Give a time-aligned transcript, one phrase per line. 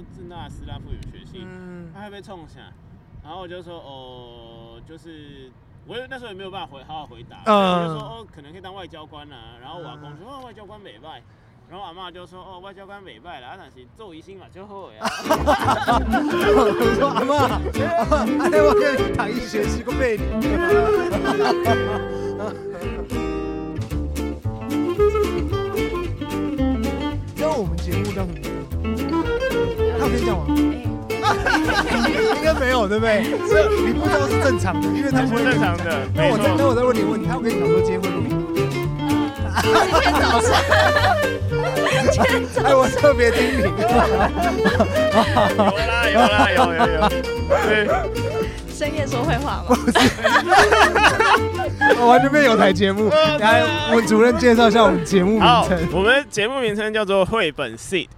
[0.00, 2.60] 说：“政大师大附有学系。”嗯，他还被冲下，
[3.22, 5.50] 然后我就说：“哦，就是
[5.86, 11.22] 我那时候也没有办法回好好回答，嗯、我就说：哦，可能可以当外交官啊。”然后我阿公说：“哦，外交官美拜。”
[11.70, 14.98] 然后阿妈就说：“哦，外交官美败了，但是做医生嘛就好呀。”
[16.58, 17.34] 我说：“阿妈，
[18.44, 20.24] 哎，我跟你谈医学是个魅力。”
[27.52, 28.59] 我们节目叫什么？
[30.00, 30.44] 他有跟你讲吗？
[32.36, 33.22] 应该没有，对不对？
[33.46, 35.84] 所以你不知道是正常的，因为他不会正常的。
[36.14, 38.30] 那我再那我再问你问题，他有跟你讲说今天会录音？
[39.62, 40.50] 今天早上。
[42.64, 43.60] 哎，我特别精明。
[45.60, 47.08] 有啦有啦有有有。
[48.74, 49.76] 深夜说会话吗？
[52.00, 53.10] 我完全没有台节目。
[53.38, 55.78] 来，我们主任介绍一下我们节目名称。
[55.92, 58.08] 我们节目名称叫做绘本系，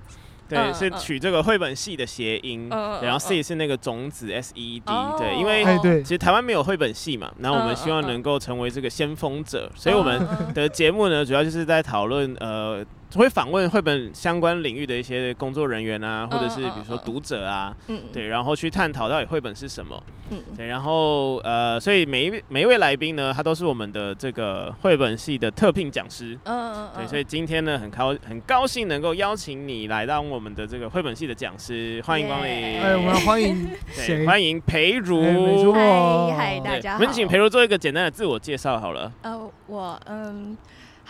[0.48, 2.68] 对，是取这个绘本系的谐音。
[2.68, 5.64] 然后 seed 是那个种子 S E E D，对，因为
[6.02, 12.84] 其实台湾没有绘本系嘛，然后我们希望能够成为这个先锋者，所以我们的节目呢，主要就是在讨论呃。
[13.18, 32.50] 会访问绘本相关领域的一些工作人员啊，或者是比如说读者啊，嗯，对，然后去探讨到底绘本是什么，嗯，对，然后呃，所以每一每一位来宾呢，他都是我们的这个绘本系的特聘讲师，嗯嗯，对，所以今天呢，很高很高兴能够邀请你来到我们的这个绘本系的讲师，欢迎光临，
[32.80, 34.24] 哎，我们欢迎谁？
[34.26, 40.56] 欢迎裴如，没错，嗨，大家好，我们请裴如做一个简单的自我介绍好了，呃，我嗯。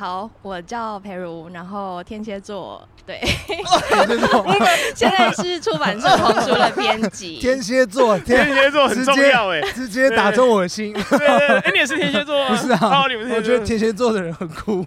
[0.03, 3.21] 好，我叫裴如，然后天蝎座，对，
[4.97, 7.39] 现在是出版社童书的编辑。
[7.41, 10.93] 天蝎座， 天蝎座很重要哎，直接打中我的心。
[10.93, 12.49] 对对，哎，你也是天蝎座吗？
[12.51, 14.85] 不是啊，我觉得天蝎座的人很酷。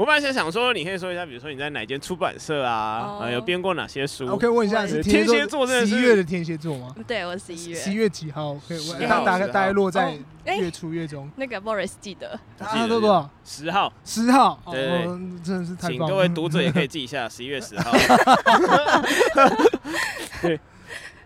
[0.00, 3.18] 我本来想想说，你可以说一下，比如说你在哪间出版社啊？
[3.20, 4.24] 呃，有编过哪些书？
[4.28, 6.94] 我可以问一下，是天蝎座十一月的天蝎座吗？
[7.06, 7.76] 对，我十一月。
[7.76, 8.58] 十一月几号？
[8.66, 10.16] 可以问，大大概大概落在
[10.46, 11.30] 月初月中。
[11.36, 13.28] 那个 Boris 记得，啊，多少？
[13.44, 14.58] 十号，十号。
[14.72, 15.02] 对，
[15.44, 15.98] 真的是太棒了。
[15.98, 17.92] 请各位读者也可以记一下， 十一月十号。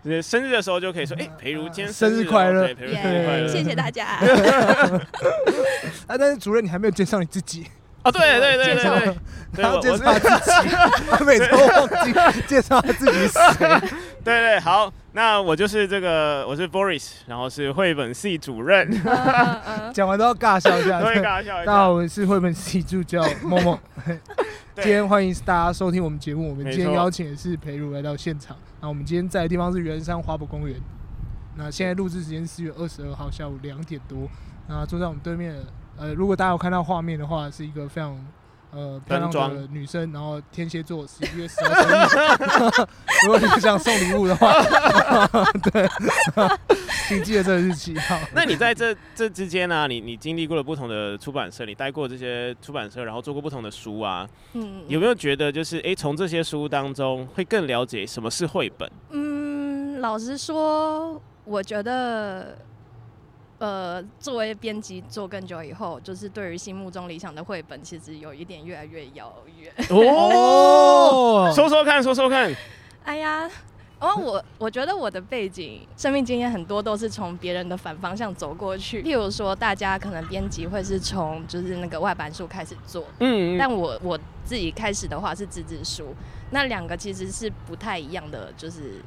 [0.03, 4.05] 对，生日的时候就可以说，哎，培如今天生日快乐，对，培如生日快乐，谢谢大家。
[6.07, 7.67] 啊，但是主任，你还没有介绍你自己。
[8.05, 9.15] 哦，对对对对对，
[9.51, 10.69] 他要介绍他自己，
[11.09, 13.67] 他每次都忘记 介绍他自己是谁。
[14.23, 18.87] 对对，好，那我就是这个，我是 Boris，然后是绘本系主任。
[19.91, 21.65] 讲完都要尬笑一下，对，尬笑一下。
[21.65, 23.79] 大家好，我是绘本系助教默默。
[24.75, 28.55] 今天欢迎大家收听我们节目，我们今天邀请的是培如来到现场。
[28.81, 30.79] 那我们今天在的地方是圆山花博公园。
[31.55, 34.27] 那现在录制时间是四月二十二号下午两点多。
[34.67, 35.55] 那坐在我们对面。
[35.97, 38.17] 呃，如果大家有看到画面的话，是一个非常
[38.71, 42.87] 呃漂亮的女生，然后天蝎座，十一月十号生日。
[43.25, 44.51] 如果你想送礼物的话，
[45.71, 45.87] 对，
[47.07, 47.97] 请记得这个日期。
[47.97, 49.87] 好，那你在这这之间呢、啊？
[49.87, 54.27] 你你经历过了不同的出版社，你待过这些出版社，然后做过不同的书啊。
[54.53, 58.91] 嗯，有没有觉得就是哎，从这些书当中会更了解什么是绘本？
[59.11, 62.57] 嗯，老实说，我觉得。
[63.57, 69.73] 呃，作为编辑做更久以后，就是对于心目中理想的绘本，其实有一点越来越遥远。
[69.89, 72.53] 哦， 说说看，说说看。
[73.05, 73.49] 哎呀，
[73.99, 79.01] 哦，我我觉得我的背景、生命经验很多都是从别人的反方向走过去。
[79.01, 86.13] 例如说，大家可能编辑会是从就是那个外版书开始做，嗯，嗯，但我我自己开始的话是自制书，
[86.51, 89.01] 那两个其实是不太一样的，就是。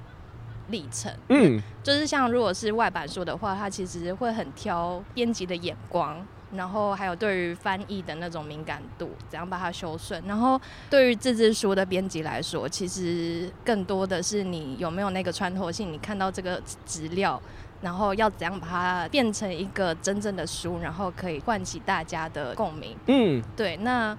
[0.69, 10.23] 历程，嗯，就是像如果是外版书的话，它其实会很挑编辑的眼光，然后还有对于翻译的那种敏感度，怎样把它修顺。
[10.27, 10.61] 然后
[10.91, 17.41] 对于自制书的编辑来说，其实更多的是你有没有那个穿透性，你看到这个资料，
[17.81, 22.97] 然后要怎样把它变成一个真正的书，然后可以唤起大家的共鸣。
[23.07, 24.17] 嗯，对，那。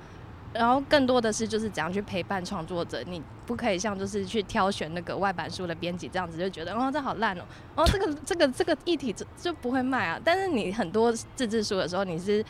[0.53, 7.43] 然后更多的是就是怎样去陪伴创作者，你不可以像就是去挑选那个外版书的编辑这样子就觉得哦，这好烂哦，
[7.75, 10.19] 哦这个这个这个议题就就不会卖啊。
[10.23, 12.43] 但是你很多自制书的时候，你是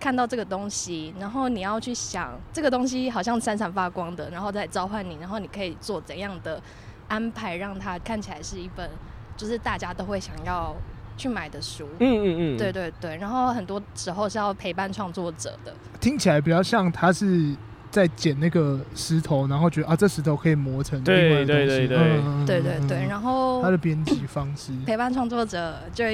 [0.00, 6.60] 看到这个东西，然后你要去想这个东西好像闪闪发光的，然后再召唤你，然后你可以做怎样的
[7.08, 8.90] 安排，让它看起来是一本
[9.36, 10.74] 就是大家都会想要
[11.16, 11.86] 去买的书。
[11.98, 13.16] 嗯嗯嗯，对对对。
[13.16, 17.54] 然后很多时候是要陪伴创作者的，听起来比较像他是
[17.90, 21.66] 在捡那个石头，然后觉得啊，这石头可以磨成另外的东西。
[21.66, 23.06] 对对对对，嗯、对对对。
[23.08, 26.04] 然后他的编辑方式，陪伴创作者就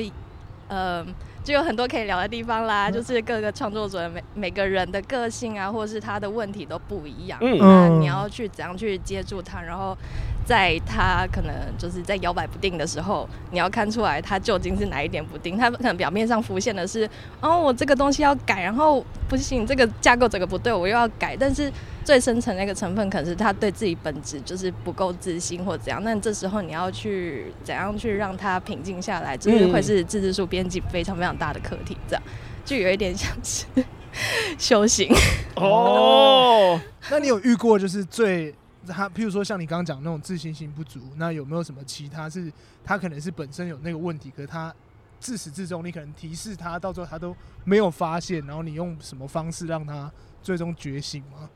[0.68, 1.04] 呃。
[1.42, 7.38] 就有很多可以聊的地方啦，就是各个创作者每每个人的个性啊，或者是他的问题都不一样。
[7.40, 9.96] 嗯，那你要去怎样去接住他，然后
[10.44, 15.56] 在他可能就是在摇摆不定的时候，你要看出来他究竟是哪一点不定。
[15.56, 17.08] 他可能表面上浮现的是，
[17.40, 21.72] 哦，我这个东西要改，然后不行，这个架构整个不对，我又要改，但是。
[22.02, 26.02] 最深层那个成分，可能是他对自己本质就是不够自信，或怎样。
[26.02, 31.96] 那这时候你要去怎样去让他平静下来，就是会是自制书编辑非常非常大的课题。
[32.08, 32.22] 这样
[32.64, 33.66] 就有一点像是
[34.58, 35.14] 修行
[35.54, 36.80] 哦。
[37.10, 38.52] 那你有遇过就是最
[38.86, 42.52] 他，譬如说像你刚刚讲那种自信心不足，那有没有什么其他是
[42.84, 44.74] 他可能是本身有那个问题，可是他
[45.18, 50.10] 自始至终你可能提示他，到最后他都没有发现，然后你用什么方式让他
[50.42, 51.48] 最终觉醒吗？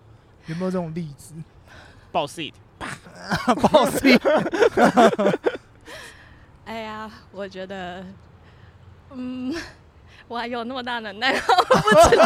[0.47, 1.35] 有没有这种例子？
[2.13, 5.39] 爆 seed， 爆 seed。
[6.67, 8.05] 哎呀，我觉得，
[9.13, 9.55] 嗯，
[10.27, 12.25] 我还有那么大能耐， 我不知道，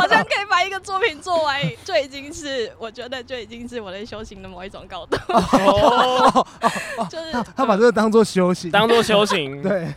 [0.00, 5.16] 好像可以把一个作品做完，就已经是我觉得就已经是我的修行的某一种高度。
[5.28, 6.46] 哦，
[7.10, 9.88] 就是他，他把这个当做修行，当做修行，对。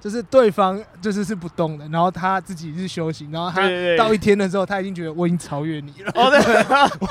[0.00, 3.62] 就是对方就是是不动的，然后他自己是修行，然后他
[3.96, 6.12] 到一天的时候，他已经觉得我已经超越你了。
[6.14, 6.38] 哦，对，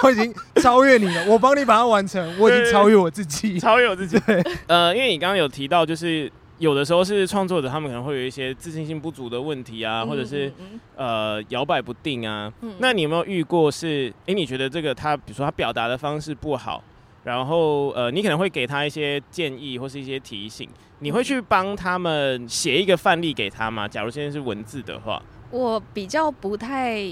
[0.01, 4.17] 我已经超越你了，我帮你把它完成，我已经超越我自己，超越我自己。
[4.21, 10.51] 对，呃，因为你刚刚有提到，就是有的时候是创作者他们可能会有一些自信心不足的问题啊，或者是
[10.95, 12.51] 呃摇摆不定啊。
[12.79, 14.13] 那你有没有遇过是？
[14.25, 16.83] 哎，你觉得这个他，比如说他表达的方式不好，
[17.23, 20.67] 然后呃，你可能会给他一些建议或是一些提醒。
[20.99, 23.87] 你会去帮他们写一个范例给他吗？
[23.87, 25.21] 假如现在是文字的话，
[25.51, 27.03] 我比较不太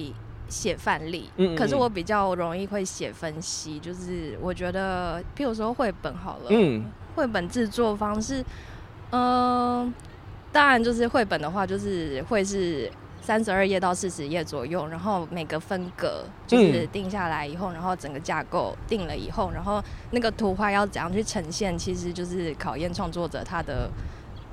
[0.47, 3.77] 写范例，嗯，嗯，可是我比较容易会写分析。
[3.77, 6.83] 就是我觉得，譬如说绘本好了，嗯，
[7.13, 8.43] 绘本制作方式，
[9.15, 9.93] 嗯、
[10.51, 12.91] 当然就是绘本的话，就是会是。
[13.21, 23.89] 三十二页到四十页左右，然后每个分格就是定下来以后，然后整个架构定了以后，然后那个图画要怎样去呈现，其实就是考验创作者他的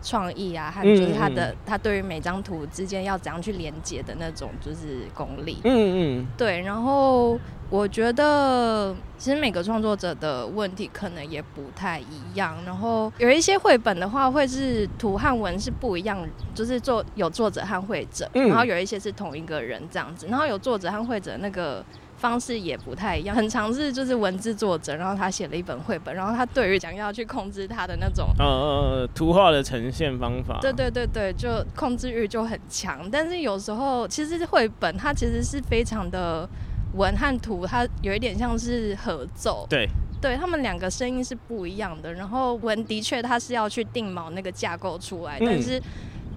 [0.02, 5.58] 创意啊，还有就是他的、嗯、他对于每张图之间要怎样去连接的那种就是功力。
[5.64, 7.38] 嗯嗯，对，然后。
[7.70, 16.22] 我觉得其实每个创作者的问题可能也不太一样，然后有一些绘本的话会是图和文是不一样，
[16.54, 21.82] 就是作有作者和绘者，然后有一些是同一个人这样子，然后有作者和绘者那个
[22.22, 36.48] 方式也不太一样，很常是就是文字作者，然后他写了一本绘本，然后他对于想要去控制他的那种呃图画的呈现方法，对对对对，就控制欲就很强，但是有时候其实绘本它其实是非常的。
[36.94, 39.88] 文和图，它有一点像是合奏，对，
[40.20, 42.12] 对他们两个声音是不一样的。
[42.12, 45.82] 然后文的确它是要去定锚那个架构出来，嗯、但是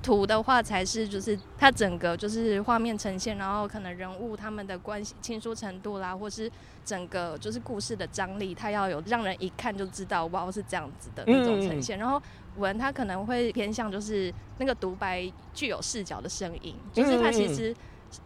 [0.06, 6.50] 图的话才是就是它整个就是画面呈现，然后可能人物他们的关系亲疏程度啦，或是
[6.86, 11.98] 整个就是故事的张力，它要有让人一看就知道哇是这样子的那种呈现。
[11.98, 12.22] 嗯、然后
[12.58, 17.75] 文它可能会偏向就是那个独白具有视角的声音，就是它其实。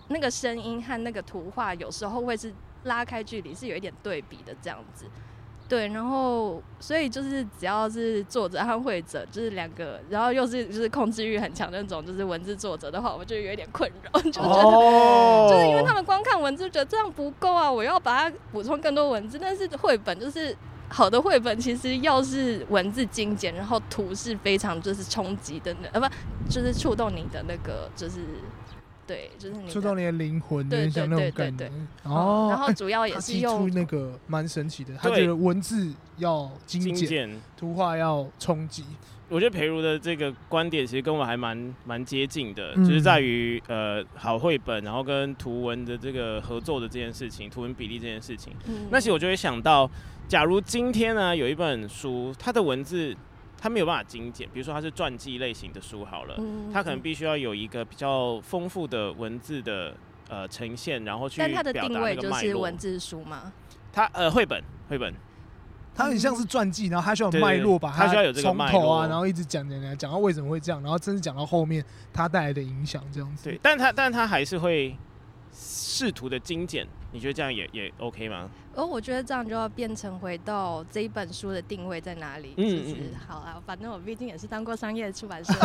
[0.10, 2.53] 那个声音和那个图画有时候会是
[2.84, 5.06] 拉开距离，是有一点对比的这样子。
[5.70, 15.48] 对，然后所以就是只要是作者和绘者，就是两个，然后又是就是控制欲很强那种，就是文字作者的话，我就有一点困扰， 就觉得、oh.
[15.48, 19.38] 就是因为他们光看文字觉得这样不够啊，我要把它补充更多文字。
[19.40, 20.58] 但是绘本就是
[20.90, 26.08] 好的绘本，其实要是文字精简，然后图是非常就是冲击的，呃，不
[26.50, 28.22] 就是触动你的那个就是。
[29.10, 31.68] 对，就是你触动你的灵魂，有点像那种感觉。
[32.04, 38.84] 哦，然后主要也是用那个蛮神奇的，他觉得文字要精简，图画要冲击。
[39.28, 48.54] 我觉得培如的这个观点其实跟我还蛮蛮接近的，就是在于呃好绘本，然后跟图文的这个合作的这件事情，图文比例这件事情。
[48.92, 49.89] 那其实我就会想到，
[50.28, 53.18] 假如今天呢有一本书，它的文字。
[53.60, 59.94] 它没有办法精简，比如说它是传记类型的书好了，嗯、它可能必须要有一个比较丰富的文字的
[60.30, 61.82] 呃呈现，然后去表达那个脉络。
[61.82, 63.51] 但它的定位就是文字书吗？
[63.92, 65.13] 它呃绘本绘本，
[65.94, 73.50] 它很像是传记，然后它需要有脉络把它从头啊，然后一直讲讲讲讲到为什么会这样，然后真是讲到后面它带来的影响这样子。
[73.50, 74.96] 对，但它但它还是会
[75.51, 78.50] 试图的精简，你觉得这样也也 OK 吗？
[78.76, 82.54] 哦，我觉得这样就要变成回到这一本书的定位在哪里。
[82.58, 82.96] 嗯，就是
[83.28, 85.54] 好啊，反正我毕竟也是当过商业出版社，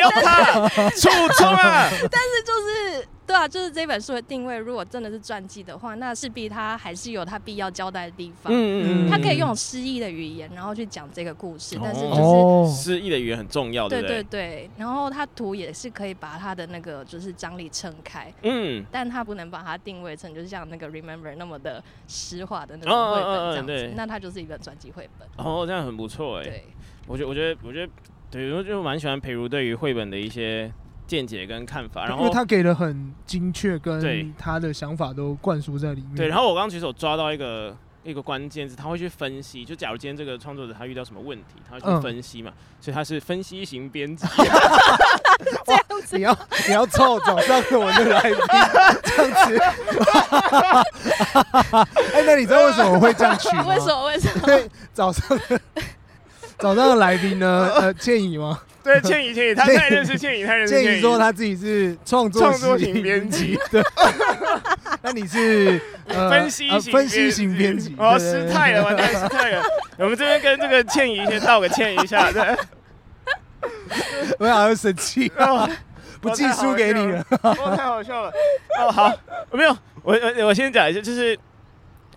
[0.00, 1.88] 要怕出错啊！
[2.10, 3.08] 但是就是。
[3.24, 8.52] 对啊，就是这本书的定位，如果真的是传记的话，那势必它还是有它必要交代的地方。
[8.52, 14.70] 嗯嗯，它可以用诗意的语言，然后去讲这个故事，但是就是诗意的语言很重要，对对对对。
[14.76, 18.30] 然后它图也是可以把它的那个就是张力撑开。
[18.42, 25.28] 嗯，但它不能把它定位成就是像那个 Remember 那么的诗化的那种绘本这样子，那它就是一个传记绘本。
[25.36, 26.44] 哦，这样很不错哎。
[26.44, 26.64] 对，
[27.06, 27.92] 我觉得我觉得我觉得，
[28.30, 30.72] 对，我就蛮喜欢裴如对于绘本的一些。
[31.04, 36.14] 见解跟看法，然后因为他给的很精确，跟他的想法都灌输在里面。
[36.14, 39.64] 对，然后我刚刚其实有抓到一个一个关键字，他会去分析。
[39.64, 44.26] 就假如今天这个创作者他遇到什么问题，他会去分析嘛，嗯、所以他是分析型编辑。
[45.64, 48.34] 这样子，你要你要凑早上我们的来宾
[49.04, 49.58] 这样子。
[52.12, 53.66] 哎、欸，那你知道为什么我会这样取吗？
[53.70, 54.04] 为什么？
[54.06, 54.46] 为什么？
[54.46, 55.60] 对，早上的
[56.58, 57.70] 早上的来宾呢？
[57.74, 58.60] 呃，倩怡吗？
[58.84, 61.00] 对，倩怡，倩怡，他太认识倩怡，太认识倩怡。
[61.00, 63.82] 说他自己是创作创作型编辑，对。
[65.02, 67.94] 那你是分析型分析型编辑？
[67.98, 69.62] 哦，失态了，完蛋，失态了。
[69.98, 72.42] 我们这边跟这个倩怡先道个歉一下，对。
[74.38, 75.30] 我好像生气，
[76.20, 77.24] 不寄书给你了，
[77.76, 78.32] 太好笑了。
[78.80, 79.12] 哦，好，
[79.52, 81.38] 没有，我我我先讲一下，就是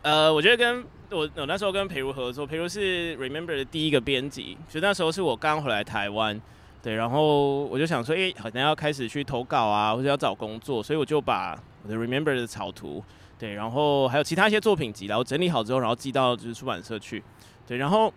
[0.01, 0.83] 呃，我觉得跟。
[1.11, 6.39] 我我那时候跟培如合作，培如是 Remember 的第一个编辑，所以那时候是我刚回来台湾，
[6.81, 13.03] 对，然后我就想说，哎、好像要开始去投稿啊，或者要找工作，所以我就把我的 Remember 的草图，
[13.37, 17.23] 对，然后还有其他一些作品集，然后整理好之后，然后寄到就是出版社去，
[17.67, 18.11] 对，然后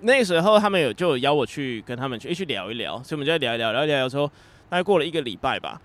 [0.00, 4.26] 那时候他们有就有邀我去跟他们去一起聊一聊，所以我们就在聊一聊，聊一聊之后，
[4.68, 5.80] 大概过了一个礼拜吧。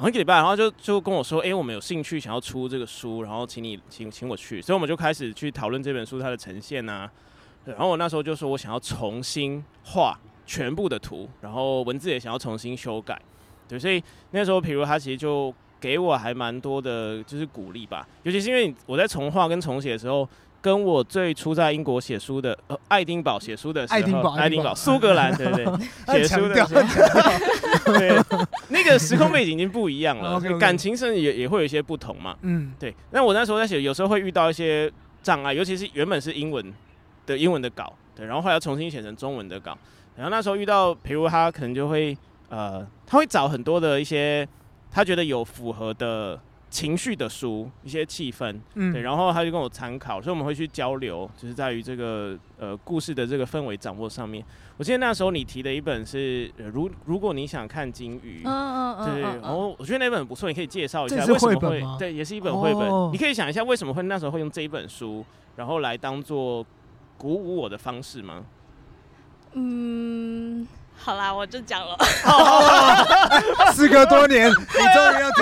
[0.00, 7.12] 好一个礼拜，然后就就跟我说，哎、我们有兴趣想要出这个书，然后请你请请我去，所以我们就开始去讨论这本书它的呈现呐、啊。
[7.64, 13.20] 然后我那时候就说我想要重新画全部的图，然后文字也想要重新修改。
[13.66, 14.00] 对，所以
[14.30, 18.06] 那时候，比如他其实就给我还蛮多的，就是鼓励吧。
[18.22, 20.28] 尤其是因为我在重画跟重写的时候。
[20.60, 25.66] 跟我最初在英国写书的，呃，爱丁堡写书的时候，爱丁堡，爱丁堡，苏格兰，对不对？
[26.26, 28.20] 写书的时候， 对，
[28.68, 32.36] 那个时空背景已经不一样了，感情上也也会有一些不同嘛。
[32.42, 32.94] 嗯，对。
[33.10, 34.90] 那我那时候在写，有时候会遇到一些
[35.22, 36.74] 障碍，尤其是原本是英文
[37.24, 39.78] 的英文的稿，对，然后后来要重新写成中文的稿，
[40.16, 42.16] 然后那时候遇到，比如他可能就会，
[42.48, 44.46] 呃，他会找很多的一些
[44.90, 46.40] 他觉得有符合的。
[46.70, 54.44] 情绪的书，一些气氛，嗯，对，然后他就跟我参考，所以我们会去交流，就是在于这个呃故事的这个氛围掌握上面。
[54.76, 65.24] 我记得那时候你提的一本是，呃、如如果你想看金鱼，嗯嗯嗯，对，然后我觉得那本不错，你可以介绍一下为什么会，对，也是一本绘本，哦、你可以想一下为什么会那时候会用这一本书，
[65.56, 66.64] 然后来当做
[67.16, 68.44] 鼓舞我的方式吗？
[69.54, 70.68] 嗯。
[71.00, 71.96] 好啦，我就讲了。
[73.72, 74.54] 时隔多年，你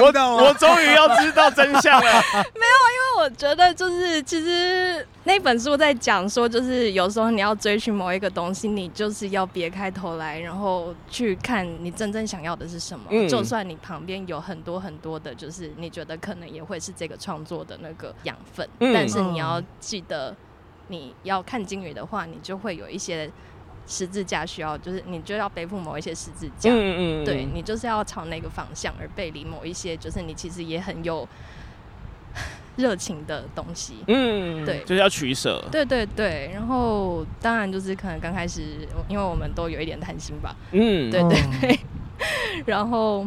[0.00, 2.12] 我， 我终于要知道真相了。
[2.32, 13.06] 没有，因为我觉得就是其实那本书在讲说，就是有时候你要追寻某一个东西，你就是要别开头来，然后去看你真正想要的是什么。
[13.10, 20.34] 嗯、就算你旁边有很多很多的，就是你觉得可能也会是这个创作的那个养分，嗯、但是你要记得，
[20.88, 23.30] 你要看金鱼的话，你就会有一些。
[23.86, 31.26] 十字架需要，就是你就要背负某一些十字架，嗯嗯，对，你就是要朝那个方向而背离某一些，就是你其实也很有
[32.76, 41.80] 热情的东西，嗯，对，就是要取舍，对对对，然后当然就是可能刚开始，因为我们都有一点贪心吧，嗯，对对对，
[42.66, 43.26] 然后。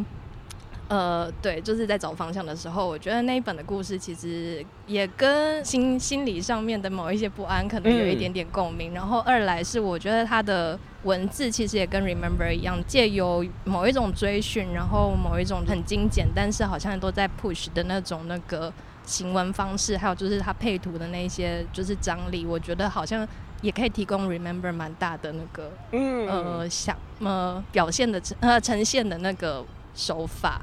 [0.90, 8.90] 呃，对，就是在找方向的时候，我觉得那一本的故事其实也跟心心理上面的某一些不安可能有一点点共鸣。
[8.90, 18.72] 嗯、然后二来是我觉得他的文字其实也跟 Remember 一样，借由某一种追寻，然后某一种很精简，但是好像都在 push 的那种那个
[19.06, 23.24] 行文方式，还有就是他配图的那些就是张力，我觉得好像
[23.62, 30.60] 也可以提供 Remember 蛮大的那个嗯呃想呃表现的呃呈现的那个手法。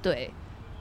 [0.00, 0.30] 对，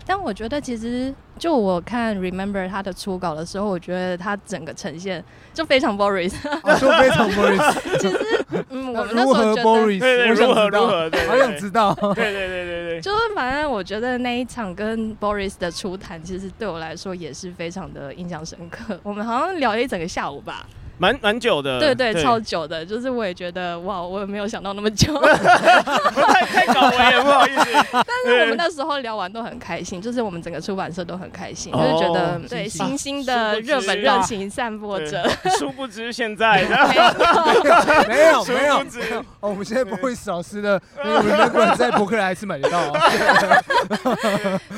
[0.06, 6.34] 但我觉得其实就我看 Remember 他的初稿的时候，我觉得他整个呈现就非常 Boris，
[6.80, 7.80] 就非常 Boris。
[8.00, 8.38] 其实，
[8.70, 11.94] 嗯，我们那时候觉得，Boris, 对，对对，如何如何，好想知道。
[11.94, 19.00] 对对对对对，就是反正我觉得那一场跟 Boris 的初谈，其实对我来说也是非常的印象深刻。
[19.04, 20.66] 我们好像聊了一整个下午吧。
[20.98, 35.30] 蛮蛮久的，对对，超久的，就是我也觉得哇，我也没有想到那么久， 太太搞了，也不好意思，但是我们那时候聊完都很开心，就是我们整个出版社都很开心，就是觉得对新兴的热本热情散播着。
[35.60, 36.66] 殊不知现在。
[38.08, 43.00] 没有 没有没有哦，我们现在 Boris 老师的那个文本在博客来还是买得到啊。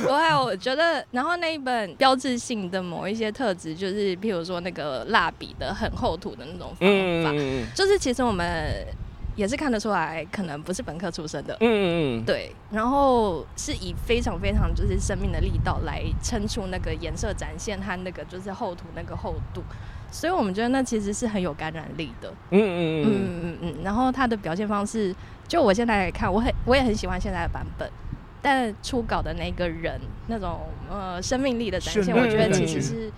[0.08, 7.32] 我还有我觉得，然后那一本标志性的某一些特质，就是譬如说那个蜡笔的很厚涂的那种方法，
[7.76, 8.86] 就是其实我们。
[9.36, 19.64] 也是看得出来，可能不是本科出身的，嗯嗯嗯，对，然后是以非常非常就是生命的力道来撑出那个颜色展现和那个就是厚涂那个厚度，
[20.12, 23.40] 所以我们觉得那其实是很有感染力的，嗯嗯嗯嗯。
[23.44, 25.16] 嗯嗯，然后他的表现方式，
[25.48, 27.90] 就我现在来看，我很我也很喜欢现在的版本，
[28.42, 29.98] 但初稿的那个人
[30.28, 33.10] 那种呃生命力的展现，我觉得其实是。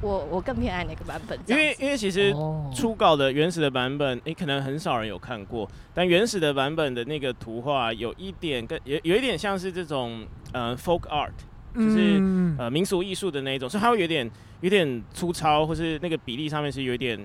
[0.00, 1.38] 我我更偏爱哪个版本？
[1.46, 2.34] 因为因为其实
[2.74, 5.68] 初稿的原始的版本，你、欸、可能很少人有看过。
[5.94, 11.30] 但原始的版本的那个图画有一点跟有有一点像是这种呃 folk art，
[11.74, 14.30] 就是、嗯、呃民俗艺术的那一种，所以它会有点
[14.60, 17.18] 有点粗糙，或是那个比例上面是有点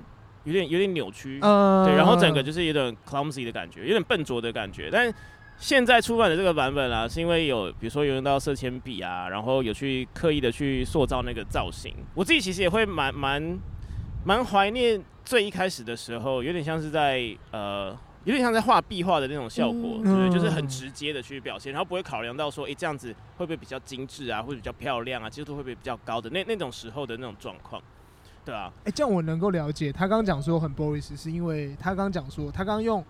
[0.44, 5.13] 有点有点扭曲，呃、对，然后整个就是有点 clumsy 的感觉，有点笨拙的感觉，但。
[5.58, 11.94] 现在出版的这个版本啊，是因为有比如说有用到色铅笔啊，然后有去刻意的去塑造那个造型。
[12.14, 13.58] 我自己其实也会蛮蛮
[14.26, 27.82] 蛮怀念最一开始的时候，有点像是在呃，有点像在画壁画的那种效果，嗯、对，就是很直接的去表现，然后不会考量到说，哎、欸，这样子会不会比较精致啊，或者比较漂亮啊，接受度会不会比较高的那那种时候的那种状况，
[28.44, 28.72] 对啊。
[28.80, 33.04] 哎、欸，这样我能够了解他刚刚讲说很 Boris，是因为他刚刚讲说他刚刚用。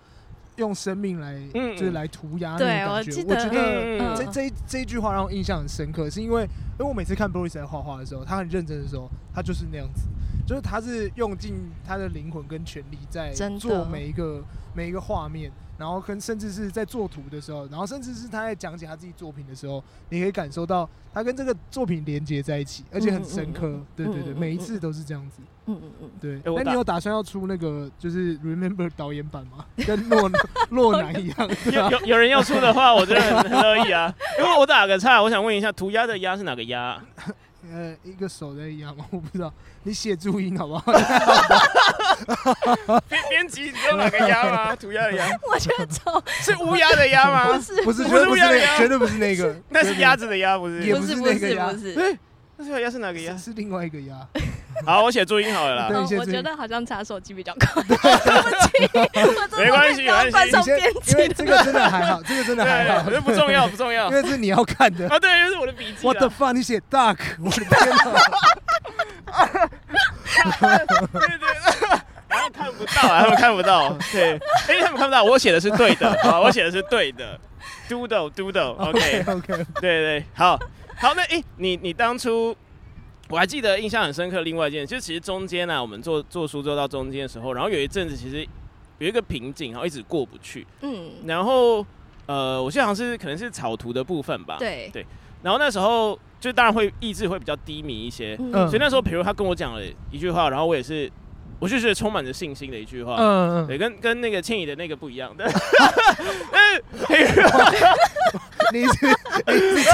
[0.57, 3.23] 用生命来，就是来涂鸦那种感觉。
[3.23, 10.03] 我觉得这这这一句话让我印象很深刻，是因为因为我每次看 Boris 在画画的时候，他很认真的时候，他就是那样子，
[10.47, 14.43] 就是他是用尽他的灵魂跟全力在做每一个
[14.73, 15.51] 每一个画面。
[15.77, 23.67] 然后跟甚至是在做图的时候，然后甚至是他在讲解他自己作品的时候，你可以感受到他跟这个作品连接在一起，而且很深刻。
[23.67, 25.41] 嗯嗯嗯、对对对，每一次都是这样子。
[25.67, 26.41] 嗯嗯嗯，对。
[26.45, 29.65] 那、欸、你有打算要出那个就是 Remember 导演版吗？
[29.85, 30.31] 跟诺
[30.69, 31.49] 诺南一样？
[31.73, 34.13] 有有有人要出的话，我真的很乐意啊。
[34.37, 37.03] 因为我打个岔，我想问一下，涂鸦的鸦是哪个鸦？
[37.73, 39.05] 呃，一个手在压吗？
[39.11, 39.51] 我不知道，
[39.83, 40.91] 你写注音好不好？
[43.07, 44.75] 编编辑，你知道哪个鸭吗？
[44.79, 45.27] 涂鸦的鸭？
[45.51, 47.53] 我觉得丑， 是乌鸦的鸭吗？
[47.53, 52.17] 不是，不是，不是乌鸦的鸦，绝对不是那个，那是鸭子的鸭，不是，也不是那个鸭，不是。
[52.57, 53.35] 那这个鸭是哪个鸭？
[53.35, 54.15] 是另外一个鸭。
[54.85, 55.89] 好，我写注音好了啦。
[56.17, 57.81] 我觉得好像查手机比较快。
[57.87, 58.67] 对不起，
[59.57, 60.57] 没关系，没关系。
[61.11, 64.09] 因为这个真的还好，这个真的还好，这不重要，不重要。
[64.09, 66.05] 因为这是你要看的啊，对，这是我的笔记。
[66.05, 66.53] What the fuck？
[66.53, 67.17] 你写 duck？
[67.39, 67.97] 我的天哪！
[70.85, 71.47] 对对，
[72.27, 73.95] 他们看不到啊，他们看不到。
[74.11, 77.39] 对，哎，他们看不到，我写的是对的啊，我写的是对的。
[77.89, 80.59] Doodle，Doodle，OK，OK， 对对，好。
[80.97, 82.55] 好，那哎、欸，你你当初
[83.29, 84.41] 我还记得印象很深刻。
[84.41, 88.47] 另外一件，就其实中间呢、啊，我们做做书做到中间的时候，然后有一阵子其实
[88.99, 90.65] 有一个瓶颈，然后一直过不去。
[90.81, 91.11] 嗯。
[91.25, 91.85] 然后
[92.25, 94.57] 呃，我记得好像是可能是草图的部分吧。
[94.57, 95.05] 对对。
[95.43, 98.35] 然后那时候就当然会意志会比较低迷一些。
[98.39, 98.51] 嗯。
[98.67, 99.81] 所以那时候，比如他跟我讲了
[100.11, 101.11] 一句话，然后我也是。
[101.57, 105.49] 我就觉得充满着信心的一句话，嗯嗯，对，跟跟那个倩怡的那个不一样的，
[108.71, 109.13] 你是，倩
[109.55, 109.85] 怡，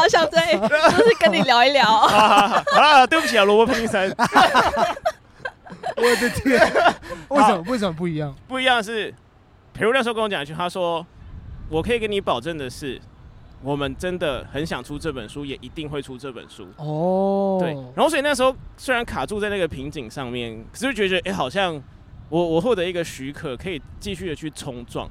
[0.00, 4.08] 我想对，就是跟你聊一聊，啊，对不起啊，萝卜拼三，
[5.96, 6.60] 我的天，
[7.28, 8.34] 为什么为什么不一样？
[8.46, 9.14] 不一样是，
[9.72, 11.06] 比如那时候跟我讲一句，他说，
[11.68, 13.00] 我可以跟你保证的是。
[13.64, 17.58] 我们真的很想出这本书，也一定会出这本书哦。
[17.60, 21.80] 对，然后所以那时候虽然卡住在那个瓶颈上面，可是就觉得哎，好像
[22.28, 25.08] 我我获得一个许可，可以继续的去冲撞。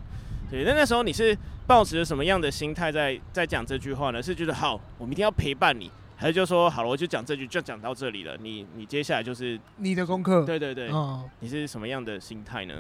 [0.51, 1.35] 对，那那时候你是
[1.65, 4.21] 抱持着什么样的心态在在讲这句话呢？
[4.21, 8.35] 是觉得好，我们一定要陪伴你，还是就说好了，我就讲这句，就讲到这里了。
[8.41, 10.43] 你你接下来就是你的功课。
[10.43, 12.73] 对对对，哦，你是什么样的心态呢？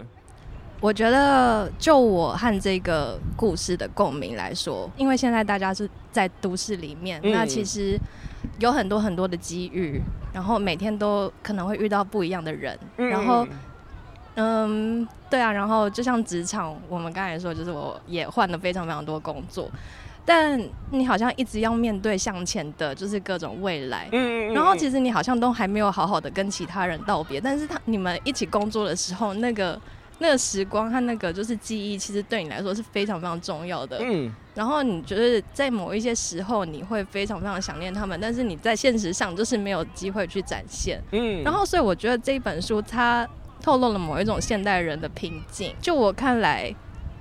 [0.81, 7.95] 我觉得，就我和这个故事的共鸣来说，因为现在大家是在都市里面，嗯、那其实
[8.59, 10.01] 有很多很多的机遇，
[10.33, 13.47] 然后每天都可能会遇到不一样的人，嗯、然后，
[14.35, 19.69] 嗯，对啊，然后就像职场，我们刚才说，就是我也换了非常非常多工作，
[20.25, 29.79] 但你好像一直要面对向前的，就是各种未来，嗯、然后其实你好像都还没有好好的跟其他人道别，但是他你们一起工作的时候，那个。
[30.23, 33.97] 那个时光和那个就是记忆，其实对你来说是非常非常重要的。
[34.03, 41.01] 嗯，然后你觉得在某一些时候你会非常非常想念他们，但是你在现实上就是没有机会去展现。
[41.11, 43.27] 嗯，然后所以我觉得这一本书它
[43.61, 45.73] 透露了某一种现代人的平静。
[45.79, 46.73] 就我看来，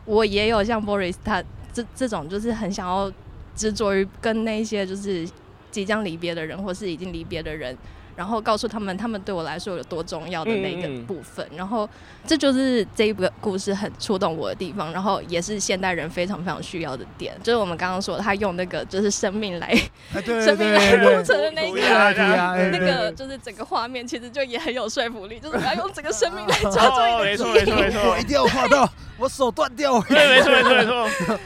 [0.05, 3.13] 我也有像 Boris 他这这种就是很想要
[3.55, 5.29] 执着于跟那些就是
[5.71, 7.77] 即将离别的人，或是已经离别的人。
[8.17, 11.47] 然后告诉他们，他们对我来说有多重要的那个部分。
[11.47, 11.89] 嗯嗯，然后
[12.27, 17.35] 这就是这一个故事很触动我的地方，然后也是现代人非常非常需要的点。
[17.43, 19.67] 就是我们刚刚说，他用那个就是生命来，
[20.13, 25.41] 啊、生命来铺成的那个，那个就是整个画面，其实就也很有说服力。
[25.41, 30.01] 就是我要用整个生命来抓住一个，没错没错没错，我一定要画到我手断掉。
[30.03, 31.39] 对，没错没错没错。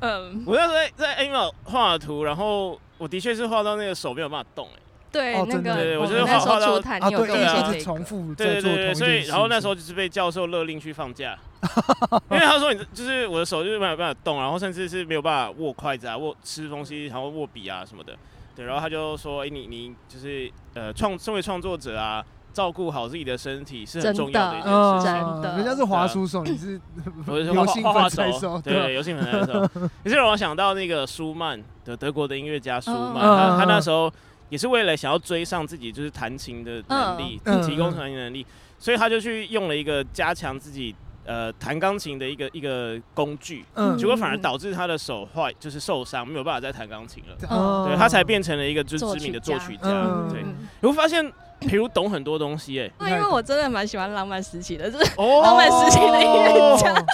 [0.00, 4.80] 嗯，我那时候在在 Email 画图，然后我的确是画到那个手没有办法动，哎。
[5.10, 8.94] 对，那个我觉得画画到啊，对，一直重复在做同一件事情。
[8.94, 11.36] 所以然后那时候就是被教授勒令去放假，
[12.30, 18.14] 因为他说你就是我的手就是没有办法动，然后甚至是没有办法握筷子啊、握吃东西，然后握笔啊什么的。
[18.54, 25.14] 对，然后他就说，哎，你你就是呃创身为创作者啊，照顾好自己的身体是很重要的一件事情。
[25.32, 26.78] 真的，人家是滑鼠手，你是
[27.26, 29.62] 我是画画手，对对，油性粉彩手。
[30.04, 34.12] 也是让我想到那个舒曼的德国的音乐家舒曼，他他那时候。
[34.48, 47.36] 也是为了想要追上自己就是弹琴的能力，嗯、提供弹琴能力，嗯、所以他就去用了一个加强自己呃弹钢琴的一个一个工具，嗯、结果反而导致他的手坏，就是受伤，没有办法再弹钢琴了。
[47.50, 49.88] 嗯、对，他才变成了一个就是知名的作曲家。
[50.30, 50.42] 对，
[50.80, 51.24] 你会发现
[51.60, 52.92] 比如懂很多东西哎、欸。
[52.98, 56.92] 那因为我真的蛮喜欢浪漫时期的，就是浪漫时期的音乐家。
[56.92, 57.06] 哦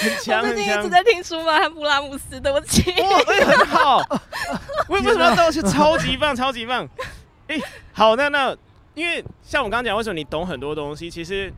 [0.00, 2.90] 很强，最近一直在听舒曼和布拉姆斯对不起。
[3.02, 3.98] 哇，哎，很好。
[4.88, 5.62] 为 为什么要道歉？
[5.64, 6.88] 超级棒，超级棒。
[7.48, 7.58] 哎，
[7.92, 8.56] 好，那那，
[8.94, 11.10] 因为像我刚刚讲，为什么你懂很多东西？
[11.10, 11.52] 其实，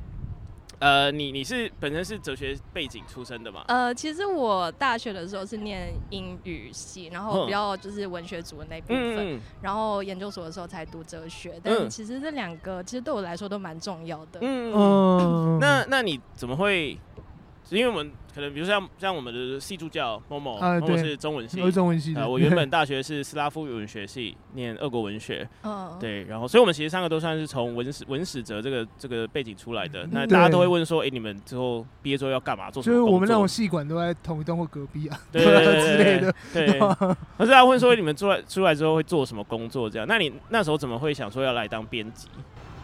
[0.79, 3.65] 呃，你你是本身是哲学背景出身的嘛？
[3.69, 11.61] 呃，其实我大学的时候是念英语系，然后比较就是文学组的那部分，嗯、然后研究所的时候才读哲学。
[11.63, 14.39] 但其实这两个其实对我来说都蛮重要的。
[14.41, 15.59] 嗯嗯。
[15.61, 16.99] 那那你怎么会？
[17.77, 22.15] 因为我们可能，比如像像我们的系助教某某，某某是中文系，中文系。
[22.15, 25.49] 呃，我原本大学是斯拉夫语文学系，念俄国文学。
[25.63, 30.07] 嗯，对，然后，所以我们其实三个都算是从文史文史哲这个这个背景出来的。
[30.11, 32.71] 那大家都会问说，哎，你们之后毕业之后要干嘛？
[32.71, 32.97] 做什么？
[32.97, 36.35] 就是我们那种系馆都在同一栋或隔壁啊，对 之类的。
[36.53, 36.79] 对。
[37.39, 39.89] 可是大家问说，你们出来出来之后会做什么工作？
[39.89, 40.07] 这样？
[40.09, 42.29] 那你那时候怎么会想说要来当编辑？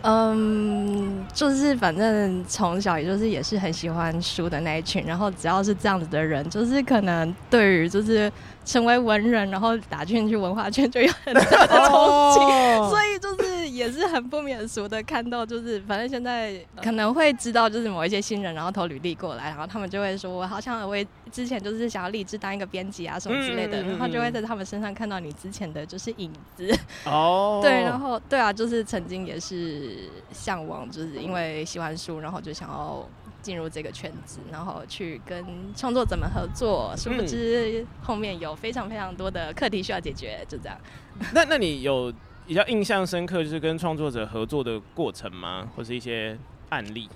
[0.02, 8.30] 嗯，就是反正从小也就是也是很喜欢书的那一群，然后只要是这样子的人，就是可能对于就是
[8.66, 12.40] 成为文人，然后打进去文化圈就有很大的冲击，
[12.76, 20.94] 哦、所以就是也是很不免俗的看到，就是反正现在可能会知道，就是某一些新人，然后投履历过来，然后他们就会说，我好像我
[21.33, 26.76] 之前就是想要立志当一个编辑啊什么之类的，嗯嗯嗯嗯，然后就会在他们身上看到你之前的就是影子。
[27.05, 30.11] 哦，对，然后对啊，就是曾经也是。
[30.33, 33.09] 向往，就是因为喜欢书，然后就想要
[33.46, 36.92] 进入这个圈子，然后去跟创作者们合作。
[36.96, 40.76] 殊不知后面有非常非常多的课题需要解决，就这样。
[41.32, 42.12] 那那你有
[42.44, 45.68] 比较印象深刻，就是跟创作者合作的过程吗？
[45.76, 46.37] 或是一些
[46.70, 47.09] 案例？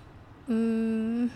[0.46, 1.28] 嗯，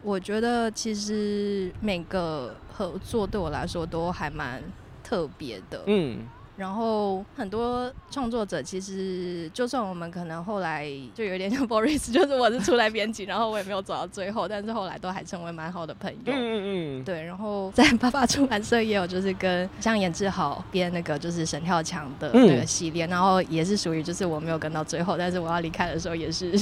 [0.00, 4.62] 我觉得其实每个合作对我来说都还蛮
[5.04, 5.82] 特别的。
[5.88, 6.26] 嗯。
[6.56, 16.18] 然后很多创作者其实，就算我们可能后来就有点像 Boris，就是我是出来编辑，然后我也没有走到最后，但是后来都还成为蛮好的朋友。
[16.26, 17.04] 嗯嗯嗯。
[17.04, 26.52] 对，然后在爸爸出版社也有就是跟像颜志豪编那个就是神跳墙的那个系列，嗯、然后也是属于就是我没有跟到最后，但是我要离开的时候也是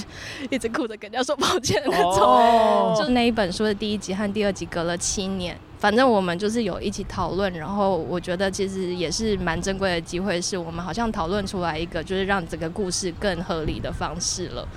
[0.51, 2.23] 一直哭着跟人家说抱歉的那种。
[2.23, 5.59] 哦、就那一本书的第一集和第二集隔了七年。
[5.81, 14.69] 反正我们就是有一起讨论，然后我觉得其实也是蛮珍贵的机会，是我们好像讨论出来一个就是让整个故事更合理的方式了，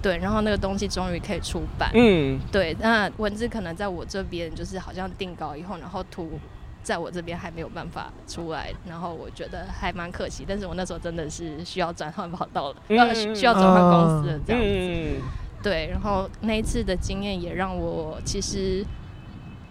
[0.00, 6.40] 对，然后那个东西终于可以出版，嗯，对，那文字可能在我这边就是好像定稿以后，然后图
[6.82, 15.22] 在我这边还没有办法出来，然后我觉得还蛮可惜，但是我那时候真的是需要转换跑道了，嗯、需要转换公司了这样子，嗯、
[15.62, 18.82] 对，然后那一次的经验也让我其实。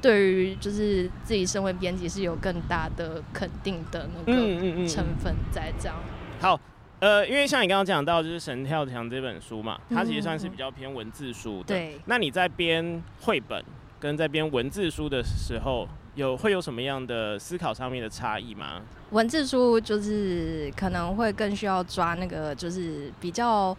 [0.05, 5.97] 对于就是自己身为编辑是有更大的肯定的那个成分在这样。
[5.97, 6.59] 嗯嗯嗯、好，
[6.99, 11.73] 呃，因为像你刚刚讲到就是《神跳墙》这本书嘛，它其实算是比较偏文字书的。
[11.73, 11.99] 对。
[12.05, 13.65] 那你在编绘本
[13.99, 18.83] 跟在编文字书的时候，有会有什么样的思考上面的差异吗？
[19.09, 23.75] 文字书就是可能会更需要抓那个就是比较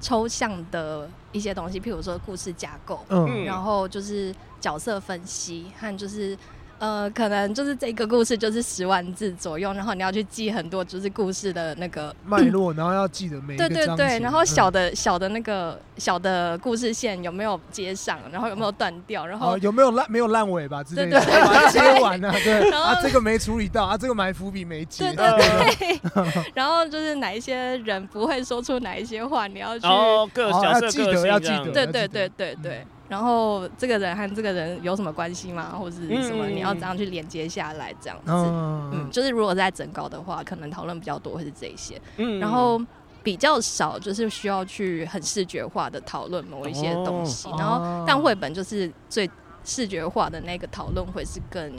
[0.00, 4.32] 抽象的一些东西，譬如说故事架构，嗯，然后就是
[4.64, 6.34] 角色分析和就是
[6.78, 13.56] 呃，可能就是这个故事就是十万字左右，然后你要去记很多就是故事的那个脉络，然后要记得每一。
[13.56, 22.32] 对对对，然后小的、嗯、小的那个小的故事线有没有接上，然后有没有断掉，然后、哦、有没有烂没有烂尾吧之类的，把它接完了。
[22.42, 25.04] 对， 然后啊这个没处理到啊，这个埋伏笔没接。
[25.14, 26.00] 对对对。
[26.54, 31.70] 然后就是哪一些人不会说出哪一些话，你要去哦，各角色要记得要记得。
[31.70, 32.78] 对对对对对。
[32.78, 35.76] 嗯然后这个人和这个人有什么关系吗？
[35.78, 36.46] 或者是什么？
[36.46, 37.94] 你要怎样去连接下来？
[38.00, 42.00] 这样子，嗯，嗯，就是如果在整稿的话，可能讨论比较多会是这些。
[42.16, 42.80] 嗯，然后
[43.22, 47.48] 比较少就是需要去很视觉化的讨论某一些东西。
[47.50, 49.30] 哦、然后，但绘本就是最
[49.64, 51.72] 视觉化的那个讨论会是更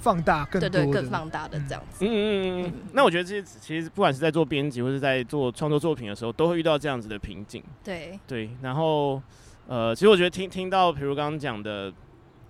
[0.00, 2.06] 放大更多，对对，更放大的这样子。
[2.06, 2.72] 嗯嗯嗯。
[2.94, 7.62] 那我觉得这些其实不管是在做编辑或是在做创作作品的时候，都会遇到这样子的瓶颈。
[7.84, 9.22] 对对，然后。
[9.68, 11.92] 呃，其实我觉得听听到，比如刚刚讲的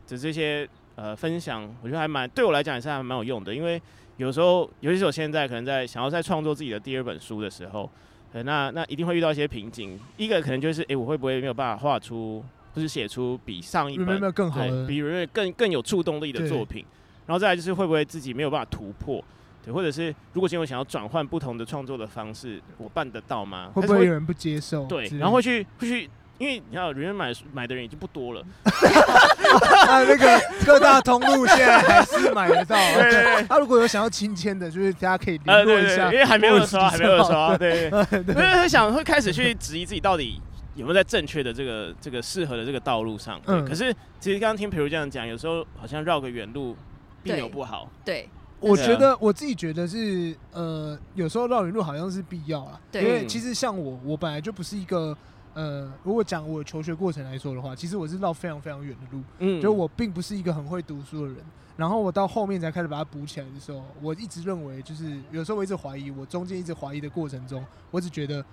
[0.07, 3.52] 的这些呃分享，我觉得还蛮对我来讲也是还蛮有用的。
[3.52, 3.83] 因为
[4.18, 7.90] 有时候，尤其是我现在可能在想要在创作自己的第二本书的时候，
[8.33, 9.98] 呃、那那一定会遇到一些瓶颈。
[10.16, 15.02] 一个可能就是，哎、欸，我会不会没有办法画出或是写出比上一本有没有更好的，比
[15.33, 16.85] 更更有触动力的作品？
[17.26, 19.20] 然后再来就是会不会自己没有办法突破？
[19.64, 23.72] 对，或者是如果今天我想要转换不同的创作的方式，我办得到吗？
[23.74, 24.87] 会不会有人不接受？
[24.87, 26.09] 对，然后会去会去。
[26.38, 28.40] 因为你看，人买买的人已经不多了。
[28.62, 32.77] 啊，那个 各大通路现在还是买得到。
[32.77, 33.46] 对对对。
[33.48, 36.12] 他 如果有想要亲签的，就是大家可以联络一下。
[36.12, 37.57] 因为还没有刷，还没有刷。
[37.57, 38.35] 对对对。
[38.37, 40.40] 因为会想会开始去质疑自己到底
[40.77, 43.40] 有没有在正确的这个这个适合的这个道路上。
[43.46, 43.64] 嗯。
[43.66, 46.77] 可是其实刚刚听培如这样讲，有时候好像绕个远路
[47.20, 47.90] 并没有不好。
[48.05, 48.29] 对。
[48.61, 52.81] 我觉得我自己觉得是呃，有时候绕远路好像是必要啊。
[52.92, 53.03] 对。
[53.03, 55.16] 因为其实像我，我本来就不是一个。
[55.59, 61.44] 呃，如果讲我求学过程来说的话，其实我是绕非常非常远的路，嗯，就我并不是一个很会读书的人。
[61.77, 68.44] 然后我到后面才开始把它补起来的时候，我一直认为，就是有时候我一直怀疑，我中间一直怀疑的过程中，我只觉得，